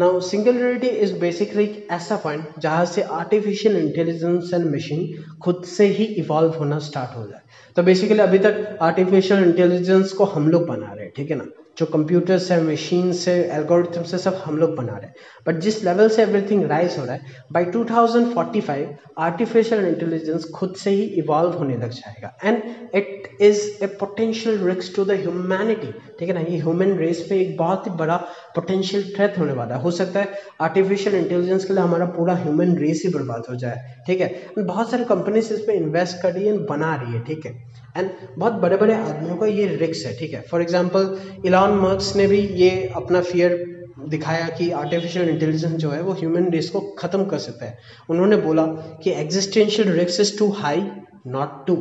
now 0.00 0.20
singularity 0.20 0.86
is 0.86 1.12
basically 1.18 1.64
एक 1.64 1.88
ऐसा 1.90 2.16
पॉइंट 2.16 2.60
जहाँ 2.60 2.84
से 2.84 3.02
आर्टिफिशियल 3.02 3.76
इंटेलिजेंस 3.76 4.50
एंड 4.54 4.74
मशीन 4.74 5.24
खुद 5.42 5.62
से 5.64 5.86
ही 5.86 6.04
इवॉल्व 6.04 6.50
होना 6.50 6.78
स्टार्ट 6.78 7.16
हो 7.16 7.26
जाए। 7.26 7.40
तो 7.76 7.82
बेसिकली 7.82 8.18
अभी 8.18 8.38
तक 8.38 8.78
आर्टिफिशियल 8.82 9.44
इंटेलिजेंस 9.44 10.12
को 10.12 10.24
हम 10.24 10.48
लोग 10.48 10.66
बना 10.66 10.92
रहे 10.92 11.04
हैं, 11.04 11.12
ठीक 11.16 11.30
है 11.30 11.36
ना? 11.36 11.44
जो 11.78 11.86
कंप्यूटर्स 11.86 12.50
है 12.50 12.62
मशीन्स 12.62 13.26
है 13.28 13.36
एल्गोरिथम्स 13.50 14.12
है, 14.12 14.18
सब 14.18 14.34
हम 14.44 14.58
लोग 14.58 14.74
बना 14.76 14.92
रहे 14.92 15.06
हैं। 15.06 15.14
बट 15.46 15.60
जिस 15.60 15.84
लेवल 15.84 16.08
से 16.08 16.22
एवरीथिंग 16.22 16.64
राइज 16.64 16.98
हो 16.98 17.04
रहा 17.04 17.14
है 17.14 17.20
बाई 17.52 17.64
2045 17.64 18.86
आर्टिफिशियल 19.18 19.84
इंटेलिजेंस 19.84 20.44
खुद 20.54 20.74
से 20.74 20.90
ही 20.90 21.02
इवॉल्व 21.02 21.50
होने 21.50 21.76
लग 21.76 21.90
जाएगा। 21.90 22.32
And 22.44 22.62
it 22.94 23.36
is 23.40 23.84
a 23.84 23.86
potential 23.86 24.58
risk 24.58 24.96
to 24.96 25.04
the 25.04 25.10
humanity 25.10 25.92
ठीक 26.18 26.28
है 26.28 26.34
ना? 26.34 26.40
ये 26.40 26.58
ह्यूमन 26.58 26.96
रेस 26.98 27.26
पे 27.30 27.40
एक 27.40 27.56
बहुत 27.56 27.86
ही 27.86 27.90
बड़ा 27.90 28.16
पोटेंशियल 28.54 29.12
थ्रेट 29.16 29.38
होने 29.38 29.52
वाला 29.52 29.74
है। 29.74 29.82
हो 29.82 29.90
सकता 29.90 30.20
है 30.20 30.38
आर्टिफिशियल 30.60 31.16
इंटेलिजेंस 31.16 31.64
के 31.64 31.72
लिए 31.72 31.82
हमारा 31.82 32.06
पूरा 32.06 32.34
ह्यूमन 32.34 32.76
रेस 32.76 33.02
ही 33.06 33.12
बर्बाद 33.12 33.42
हो 33.50 33.54
जाए। 33.54 34.02
ठीक 34.06 34.20
है? 34.20 34.42
बहुत 34.58 34.90
सारी 34.90 35.04
कंपनीज़ 35.04 35.52
इस 35.54 35.60
पर 35.60 35.72
इन्वेस्ट 35.72 36.22
कर 36.22 36.32
रही 36.32 36.46
है, 36.46 36.58
बना 36.58 36.94
रही 36.94 37.14
है। 37.14 37.24
ठीक 37.24 37.46
है? 37.46 37.83
एंड 37.94 38.10
बहुत 38.38 38.52
बड़े 38.62 38.76
बड़े 38.76 38.94
आदमियों 38.94 39.36
का 39.36 39.46
ये 39.48 39.66
रिक्स 39.76 40.04
है, 40.06 40.16
ठीक 40.18 40.32
है? 40.34 40.40
फॉर 40.42 40.62
एग्ज़ाम्पल 40.62 41.42
इलॉन 41.46 41.78
मर्क्स 41.78 42.14
ने 42.16 42.26
भी 42.26 42.38
ये 42.38 42.70
अपना 42.96 43.20
फियर 43.22 43.62
दिखाया 44.08 44.48
कि 44.48 44.70
आर्टिफिशियल 44.72 45.28
इंटेलिजेंस 45.28 45.74
जो 45.74 45.90
है 45.90 46.00
वो 46.02 46.12
ह्यूमन 46.14 46.50
रेस 46.52 46.70
को 46.70 46.80
ख़त्म 46.98 47.24
कर 47.26 47.38
सकता 47.40 47.66
है। 47.66 47.78
उन्होंने 48.10 48.36
बोला 48.38 48.66
कि 49.02 49.10
एग्जिस्टेंशियल 49.12 49.92
रिक्स 49.92 50.20
is 50.20 50.36
too 50.38 50.50
high 50.54 50.82
not 51.28 51.66
too 51.66 51.76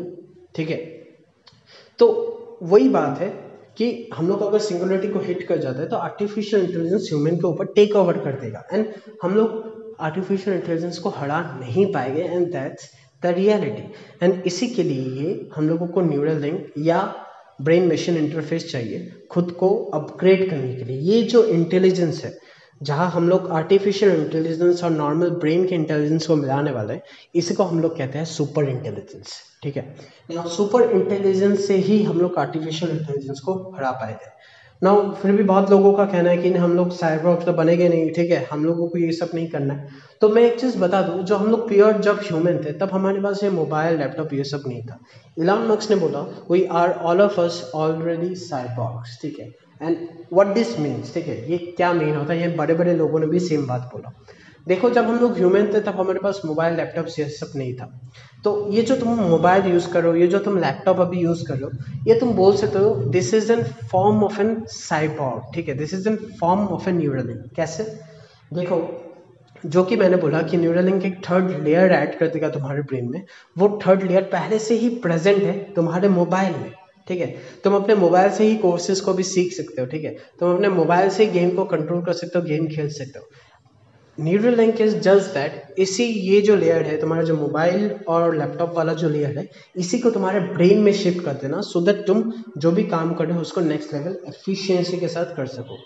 ठीक 0.56 0.70
है? 0.70 0.78
तो 2.00 2.08
वही 2.64 2.90
बात 2.90 3.20
है 3.20 3.28
कि 3.78 3.88
हम 4.16 4.28
लोग 4.28 4.42
अगर 4.44 4.60
सिंगुलरिटी 4.62 5.08
को 5.08 5.20
हिट 5.20 5.48
कर 5.48 5.58
जाता 5.60 5.82
है 5.82 5.88
तो 5.90 5.96
आर्टिफिशियल 5.98 6.64
इंटेलिजेंस 6.64 7.10
ह्यूमन 7.12 7.36
के 7.36 7.48
ऊपर 7.48 7.66
टेक 7.76 7.96
ओवर 7.96 8.18
कर 8.18 8.40
देगा। 8.42 8.64
एंड 8.74 8.86
हम 9.24 9.36
लोग 9.36 9.96
आर्टिफिशियल 10.02 10.56
इंटेलिजेंस 10.58 10.98
को 11.00 11.10
हरा 11.12 11.42
नहीं 11.60 11.86
पाएँगे 11.94 12.22
and 12.24 12.46
that's 12.52 12.90
the 13.24 13.34
reality 13.36 13.84
and 14.24 14.44
इसी 14.46 14.68
के 14.68 14.84
लिए 14.84 15.50
हम 15.56 15.70
लोगों 15.70 15.88
को 15.88 16.02
न्यूरल 16.02 16.42
लिंक 16.42 16.74
या 16.78 17.02
ब्रेन 17.62 17.88
मशीन 17.88 18.18
इंटरफेस 18.18 18.72
चाहिए 18.72 19.12
खुद 19.32 19.52
को 19.52 19.70
अपग्रेड 19.94 20.50
करने 20.50 20.74
के 20.76 20.84
लिए। 20.84 21.00
ये 21.12 21.22
जो 21.24 21.44
इंटेलिजेंस 21.46 22.24
है, 22.26 22.38
जहाँ 22.82 23.10
हम 23.12 23.30
लोग 23.30 23.50
आर्टिफिशियल 23.52 24.12
इंटेलिजेंस 24.16 24.84
और 24.84 24.90
नॉर्मल 24.90 25.30
ब्रेन 25.42 25.68
के 25.68 25.76
इंटेलिजेंस 25.76 26.28
को 26.28 26.36
मिलाने 26.36 26.72
वाले 26.72 26.94
हैं, 26.94 27.02
इसी 27.36 27.54
को 27.54 27.64
हम 27.64 27.80
लोग 27.82 27.98
कहते 27.98 28.18
हैं 28.18 28.26
सुपर 28.26 28.70
इंटेलिजेंस 28.70 29.42
ठीक 29.64 29.78
है? 29.78 29.96
सुपर 30.32 30.90
इंटेलिजेंस 30.92 31.68
से 31.68 31.76
ही 31.78 32.04
हम 32.04 32.20
लोग 32.20 32.38
आर्टिफिशियल 32.38 32.92
इंटेलिजेंस 32.92 33.40
को 33.40 33.54
हरा 33.76 33.92
पाएँगे 33.92 34.32
ना 34.84 34.94
फिर 35.22 35.32
भी 35.32 35.44
बहुत 35.44 35.70
लोगों 35.72 35.94
का 35.94 36.06
कहना 36.06 36.30
है 36.30 36.38
कि 36.38 36.54
हम 36.54 36.76
लोग 36.76 36.92
साइबर 36.92 37.36
तो 37.36 37.54
बनेंगे 37.54 37.90
नहीं, 37.90 38.12
ठीक 38.12 38.32
है? 38.32 38.48
हम 38.52 38.66
लोगों 38.66 38.88
को 38.88 38.98
ये 38.98 39.12
सब 39.12 39.30
नहीं 39.34 39.48
करना 39.48 39.74
है। 39.74 39.88
तो 40.22 40.30
मैं 40.30 40.42
एक 40.42 40.60
चीज़ 40.60 40.78
बता 40.78 41.02
दूँ 41.02 41.24
जो 41.24 41.36
हम 41.36 41.52
लोग 41.52 41.68
प्योर 41.68 41.98
जब 41.98 42.20
ह्यूमन 42.24 42.58
थे, 42.58 42.74
तब 42.74 42.90
हमारे 42.94 43.22
पास 43.22 43.44
ये 43.44 43.50
मोबाइल 43.50 43.98
लैपटॉप 43.98 44.34
ये 44.34 44.44
सब 44.44 44.64
नहीं 44.68 44.82
था। 44.82 45.00
इलान 45.40 45.68
मक्स 45.68 45.90
ने 45.90 45.96
बोला 45.96 46.46
we 46.52 46.64
are 46.64 46.92
all 46.92 47.22
of 47.22 47.42
us 47.42 47.72
already 47.76 48.36
cyborgs 48.36 49.20
ठीक 49.22 49.40
है? 49.40 49.48
एंड 49.82 49.98
वट 50.34 50.48
दिस 50.48 50.80
मीन्स 50.80 51.14
ठीक 51.14 51.28
है? 51.28 51.52
ये 51.52 51.58
क्या 51.58 51.94
मीन 51.94 52.16
होता 52.16 52.34
है? 52.34 52.42
ये 52.42 52.48
बड़े 52.48 52.74
बड़े 52.74 52.94
लोगों 52.94 53.20
ने 53.20 53.28
भी 53.28 53.40
सेम 53.40 53.68
बात 53.68 53.82
बोला। 53.82 54.14
देखो, 54.68 54.90
जब 54.90 55.06
हम 55.06 55.20
लोग 55.20 55.38
ह्यूमन 55.38 55.74
थे, 55.74 55.80
तब 55.80 56.00
हमारे 56.00 56.20
पास 56.20 56.42
मोबाइल 56.46 56.76
लैपटॉप 56.76 57.06
ये 57.20 57.26
सब 57.26 57.52
नहीं 57.56 57.74
था। 57.76 58.02
तो 58.44 58.52
ये 58.72 58.82
जो 58.82 58.96
तुम 58.96 59.20
मोबाइल 59.20 59.66
यूज़ 59.66 59.88
कर 59.92 60.06
हो, 60.06 60.14
ये 60.16 60.28
जो 60.28 60.40
तुम 60.40 60.58
लैपटॉप 60.60 61.00
अभी 61.00 61.20
यूज़ 61.20 61.44
कर 61.48 61.62
हो, 61.62 61.70
ये 62.08 62.20
तुम 62.20 62.34
बोल 62.36 62.56
सकते 62.58 62.80
हो 62.80 62.96
this 63.12 63.34
is 63.34 63.52
an 63.52 63.64
form 63.92 64.24
of 64.24 64.40
an 64.42 64.56
cyborg 64.70 65.54
ठीक 65.56 65.68
है? 65.68 65.78
This 65.78 65.94
is 65.94 66.10
an 66.10 66.16
form 66.40 66.68
of 66.68 66.90
an 66.90 66.98
Neuralink 66.98 67.40
कैसे? 67.56 67.84
देखो, 68.54 68.82
जो 69.66 69.84
कि 69.84 69.96
मैंने 69.96 70.18
बोला 70.18 70.42
कि 70.42 70.58
न्यूरलिंग 70.58 71.06
एक 71.06 71.20
थर्ड 71.30 71.52
लेयर 71.64 71.92
ऐड 71.92 72.18
कर 72.20 72.28
देगा 72.28 72.50
तुम्हारे 72.50 72.82
ब्रेन 72.82 73.10
में, 73.10 73.26
वो 73.58 73.80
थर्ड 73.86 74.04
लेयर 74.04 74.24
पहले 74.32 74.60
से 74.60 74.76
ही 74.76 74.90
प्रेजेंट 75.00 75.44
है 75.44 75.58
तुम्हारे 75.74 76.10
मोबाइल 76.10 76.56
में, 76.56 76.72
ठीक 77.08 77.20
है? 77.20 77.28
तुम 77.64 77.76
अपने 77.76 77.96
मोबाइल 77.96 78.32
से 78.32 78.44
ही 78.44 78.56
कोर्सेज 78.58 79.00
को 79.00 79.14
भी 79.14 79.24
सीख 79.24 79.54
सकते 79.54 79.82
हो, 79.82 79.88
ठीक 79.88 80.04
है? 80.04 80.16
तुम 80.40 80.54
अपने 80.56 80.70
मोबाइल 80.70 81.10
से 81.10 81.26
गेम 81.28 81.56
को 81.56 81.66
कंट्रोल 81.66 82.02
कर 82.02 82.14
सकते 82.14 82.40
हो 82.40 82.46
गेम 82.46 82.68
खेल 82.68 82.90
सकते 82.90 83.20
हो। 83.20 83.26
Neural 84.18 84.56
link 84.56 84.82
is 84.82 84.96
just 85.00 85.34
that 85.34 85.80
इसी 85.80 86.04
ये 86.04 86.42
जो 86.42 86.56
लेयर 86.56 86.84
है 86.84 87.00
तुम्हारा 87.02 87.24
जो 87.24 87.36
मोबाइल 87.36 87.90
और 88.08 88.36
लैपटॉप 88.38 88.74
वाला 88.78 88.94
जो 88.94 89.10
लेयर 89.10 89.38
है 89.38 89.48
इसी 89.76 90.00
को 90.00 90.12
तुम्हारे 90.12 90.40
ब्रेन 90.40 90.80
में 90.80 90.92
शिफ्ट 90.94 91.24
कर 91.26 91.34
देना 91.34 91.62
सो 91.62 91.82
दैट 91.82 92.06
तुम 92.08 92.32
जो 92.58 92.72
भी 92.72 92.84
काम 92.84 93.14
कर 93.14 93.26
रहे 93.26 93.36
हो 93.36 93.42
उसको 93.42 93.62
नेक्स्ट 93.62 93.94
लेवल 93.94 94.18
एफिशिएंसी 94.28 94.98
के 94.98 95.08
साथ 95.08 95.36
कर 95.36 95.48
सको। 95.48 95.78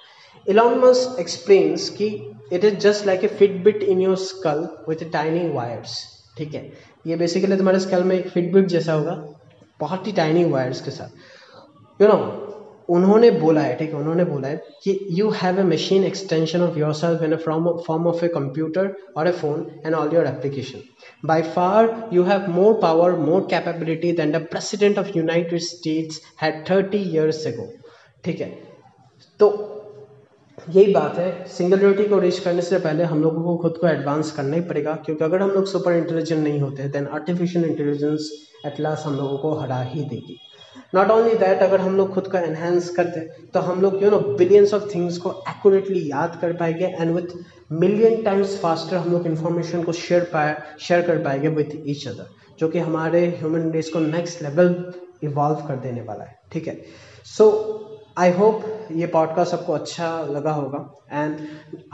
इलॉन 0.50 0.78
मस्क 0.80 1.20
एक्सप्लेन्स 1.20 1.90
कि 1.90 2.08
it 2.54 2.64
is 2.64 2.76
just 2.88 3.06
like 3.06 3.24
a 3.24 3.28
Fitbit 3.40 3.84
in 3.84 4.02
your 4.02 4.18
skull 4.18 4.68
with 4.90 5.12
tiny 5.14 5.54
wires 5.56 5.96
ठीक 6.38 6.54
है? 6.54 6.72
ये 7.08 7.16
बेसिकली 7.16 7.58
तुम्हारे 7.58 7.80
स्कल 7.80 8.04
में 8.04 8.16
एक 8.18 8.28
फिटबिट 8.30 8.66
जैसा 8.68 8.94
होगा 8.94 9.16
बहुत 9.80 10.08
ही 10.08 10.12
टाइनिंग 10.12 10.52
वायर्स 10.52 10.82
के 10.82 10.92
साथ। 10.92 12.02
यू 12.02 12.08
you 12.08 12.16
नो 12.16 12.22
know, 12.22 12.47
उन्होंने 12.90 13.30
बोला 13.32 13.62
है, 13.62 13.76
ठीक 13.78 13.90
है, 13.90 13.96
उन्होंने 13.96 14.24
बोला 14.26 14.48
है 14.48 14.62
कि 14.84 15.00
you 15.12 15.30
have 15.38 15.60
a 15.60 15.64
machine 15.66 16.04
extension 16.04 16.62
of 16.64 16.78
yourself 16.96 17.24
in 17.24 17.36
form 17.38 18.08
of 18.08 18.24
a 18.26 18.28
computer 18.30 18.94
और 19.18 19.28
a 19.28 19.32
phone 19.34 19.66
and 19.86 19.96
all 19.96 20.14
your 20.16 20.26
application 20.28 20.84
by 21.26 21.42
far 21.56 22.10
you 22.14 22.24
have 22.24 22.50
more 22.52 22.74
power 22.82 23.16
more 23.20 23.48
capability 23.52 24.12
than 24.14 24.32
the 24.32 24.46
president 24.52 25.00
of 25.00 25.18
United 25.18 25.60
States 25.64 26.22
had 26.42 26.64
thirty 26.70 26.98
years 27.10 27.46
ago 27.48 27.68
ठीक 28.24 28.42
है? 28.42 28.50
तो 29.40 29.74
यही 30.68 30.94
बात 30.94 31.18
है। 31.18 31.46
Singularity 31.48 32.04
को 32.10 32.18
reach 32.20 32.40
करने 32.40 32.62
से 32.62 32.78
पहले 32.80 33.04
हम 33.06 33.22
लोगों 33.24 33.44
को 33.44 33.56
खुद 33.58 33.78
को 33.82 33.88
एडवांस 33.88 34.32
करना 34.32 34.56
ही 34.56 34.62
पड़ेगा, 34.64 34.94
क्योंकि 35.06 35.24
अगर 35.24 35.42
हम 35.42 35.50
लोग 35.50 35.66
सुपर 35.68 35.94
इंटेलिजेंट 35.94 36.44
नहीं 36.44 36.60
होते 36.62 36.88
then 36.90 37.08
artificial 37.14 37.66
intelligence 37.66 38.32
at 38.66 38.80
last 38.80 39.06
हम 39.06 39.16
लोगों 39.18 39.38
को 39.38 39.54
हरा 39.60 39.82
ही 39.84 40.04
देगी। 40.06 40.38
नॉट 40.96 41.12
ओनली 41.12 41.34
दैट 41.34 41.62
अगर 41.62 41.80
हम 41.80 41.98
लोग 41.98 42.14
खुद 42.14 42.28
का 42.28 42.40
एनहेंस 42.40 42.90
करते 42.90 43.20
तो 43.54 43.60
हम 43.60 43.82
लोग 43.82 44.04
you 44.04 44.10
know 44.10 44.20
billions 44.20 44.74
of 44.74 44.84
things 44.96 45.18
को 45.18 45.32
एक्यूरेटली 45.50 46.12
याद 46.12 46.38
कर 46.42 46.54
पाएँगे 46.54 46.86
and 46.86 47.12
with 47.12 47.34
million 47.72 48.24
times 48.24 48.60
faster 48.62 48.96
हम 48.96 49.12
लोग 49.12 49.26
इन्फॉर्मेशन 49.28 49.84
को 49.84 49.92
शेयर 49.92 50.24
पाए 50.34 50.56
शेयर 50.80 51.02
कर 51.02 51.18
पाएँगे 51.24 51.48
विथ 51.48 51.76
ईच 51.86 52.08
अदर 52.08 52.30
जो 52.60 52.68
कि 52.68 52.80
हमारे 52.80 53.28
ह्यूमन 53.28 53.72
रेस 53.72 53.90
को 53.90 54.00
नेक्स्ट 54.00 54.42
लेवल 54.42 54.94
इवॉल्व 55.24 55.56
कर 55.56 55.76
देने 55.76 56.02
वाला 56.02 56.24
है, 56.24 56.40
ठीक 56.52 56.68
है? 56.68 56.82
सो 57.26 57.46
आई 58.18 58.32
होप 58.32 58.77
ये 58.92 59.08
पॉडकास्ट 59.08 59.54
आपको 59.54 59.74
अच्छा 59.74 60.10
लगा 60.24 60.52
होगा। 60.52 60.80
एंड 61.14 61.38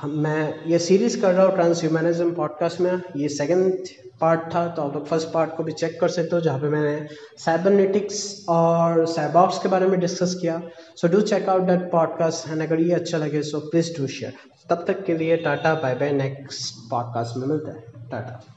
मैं 0.06 0.66
ये 0.68 0.80
सीरीज़ 0.80 1.20
कर 1.22 1.34
रहा 1.34 1.46
हूँ 1.46 1.54
ट्रांस 1.56 1.82
ह्यूमनिज्म 1.84 2.32
पॉडकास्ट 2.36 2.82
में। 2.82 3.02
ये 3.18 3.30
सेकंड 3.30 3.88
पार्ट 4.22 4.42
था 4.56 4.68
तो 4.68 4.82
आप 4.82 4.94
लोग 4.96 5.08
फ़र्स्ट 5.08 5.28
पार्ट 5.34 5.56
को 5.58 5.64
भी 5.64 5.72
चेक 5.72 6.00
कर 6.02 6.10
सकते 6.10 6.36
हो, 6.36 6.42
जहाँ 6.42 6.60
पे 6.60 6.70
मैंने 6.70 7.08
साइबरनेटिक्स 7.38 8.46
और 8.50 9.06
साइबॉक्स 9.08 9.60
के 9.60 9.70
बारे 9.70 9.88
में 9.88 10.00
डिस्कस 10.00 10.38
किया। 10.42 10.62
So 10.96 11.08
do 11.08 11.22
check 11.22 11.50
out 11.50 11.62
that 11.62 11.92
podcast 11.92 12.50
and 12.50 12.62
अगर 12.62 12.82
ये 12.82 12.94
अच्छा 12.94 13.18
लगे 13.18 13.42
सो 13.44 13.60
प्लीज़ 13.60 13.98
डू 13.98 14.08
शेयर 14.08 14.34
तब 14.70 14.84
तक 14.88 15.04
के 15.06 15.18
लिए 15.18 15.38
tata 15.38 15.74
bye 15.76 15.96
bye 15.96 16.12
next 16.14 16.90
podcast 16.90 17.38
में 17.38 17.48
मिलता 17.48 17.72
है। 17.72 18.10
टाटा। 18.12 18.53